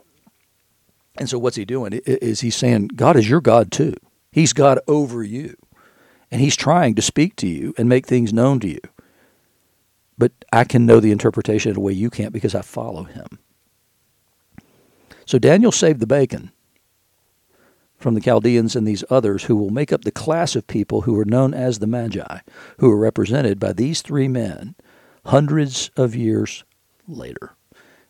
And 1.18 1.28
so 1.28 1.38
what's 1.38 1.56
he 1.56 1.64
doing? 1.64 2.00
Is 2.06 2.40
he 2.40 2.50
saying, 2.50 2.88
God 2.96 3.16
is 3.16 3.28
your 3.28 3.40
God 3.40 3.72
too? 3.72 3.94
He's 4.32 4.52
God 4.52 4.80
over 4.88 5.22
you. 5.24 5.56
And 6.30 6.40
he's 6.40 6.56
trying 6.56 6.94
to 6.96 7.02
speak 7.02 7.36
to 7.36 7.48
you 7.48 7.74
and 7.78 7.88
make 7.88 8.06
things 8.06 8.32
known 8.32 8.60
to 8.60 8.68
you. 8.68 8.80
but 10.18 10.32
I 10.52 10.64
can 10.64 10.86
know 10.86 11.00
the 11.00 11.12
interpretation 11.12 11.70
in 11.72 11.76
a 11.78 11.80
way 11.80 11.92
you 11.92 12.10
can't 12.10 12.32
because 12.32 12.54
I 12.54 12.62
follow 12.62 13.04
him. 13.04 13.26
So 15.26 15.38
Daniel 15.38 15.72
saved 15.72 16.00
the 16.00 16.06
bacon 16.06 16.52
from 17.98 18.14
the 18.14 18.20
Chaldeans 18.20 18.76
and 18.76 18.86
these 18.86 19.04
others 19.10 19.44
who 19.44 19.56
will 19.56 19.70
make 19.70 19.92
up 19.92 20.04
the 20.04 20.12
class 20.12 20.56
of 20.56 20.66
people 20.66 21.02
who 21.02 21.18
are 21.18 21.26
known 21.26 21.54
as 21.54 21.78
the 21.80 21.86
Magi, 21.86 22.40
who 22.78 22.90
are 22.90 22.98
represented 22.98 23.60
by 23.60 23.72
these 23.72 24.02
three 24.02 24.28
men 24.28 24.76
hundreds 25.26 25.90
of 25.96 26.14
years 26.16 26.64
later. 27.08 27.56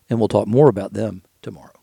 And 0.09 0.19
we'll 0.19 0.29
talk 0.29 0.47
more 0.47 0.69
about 0.69 0.93
them 0.93 1.23
tomorrow. 1.41 1.80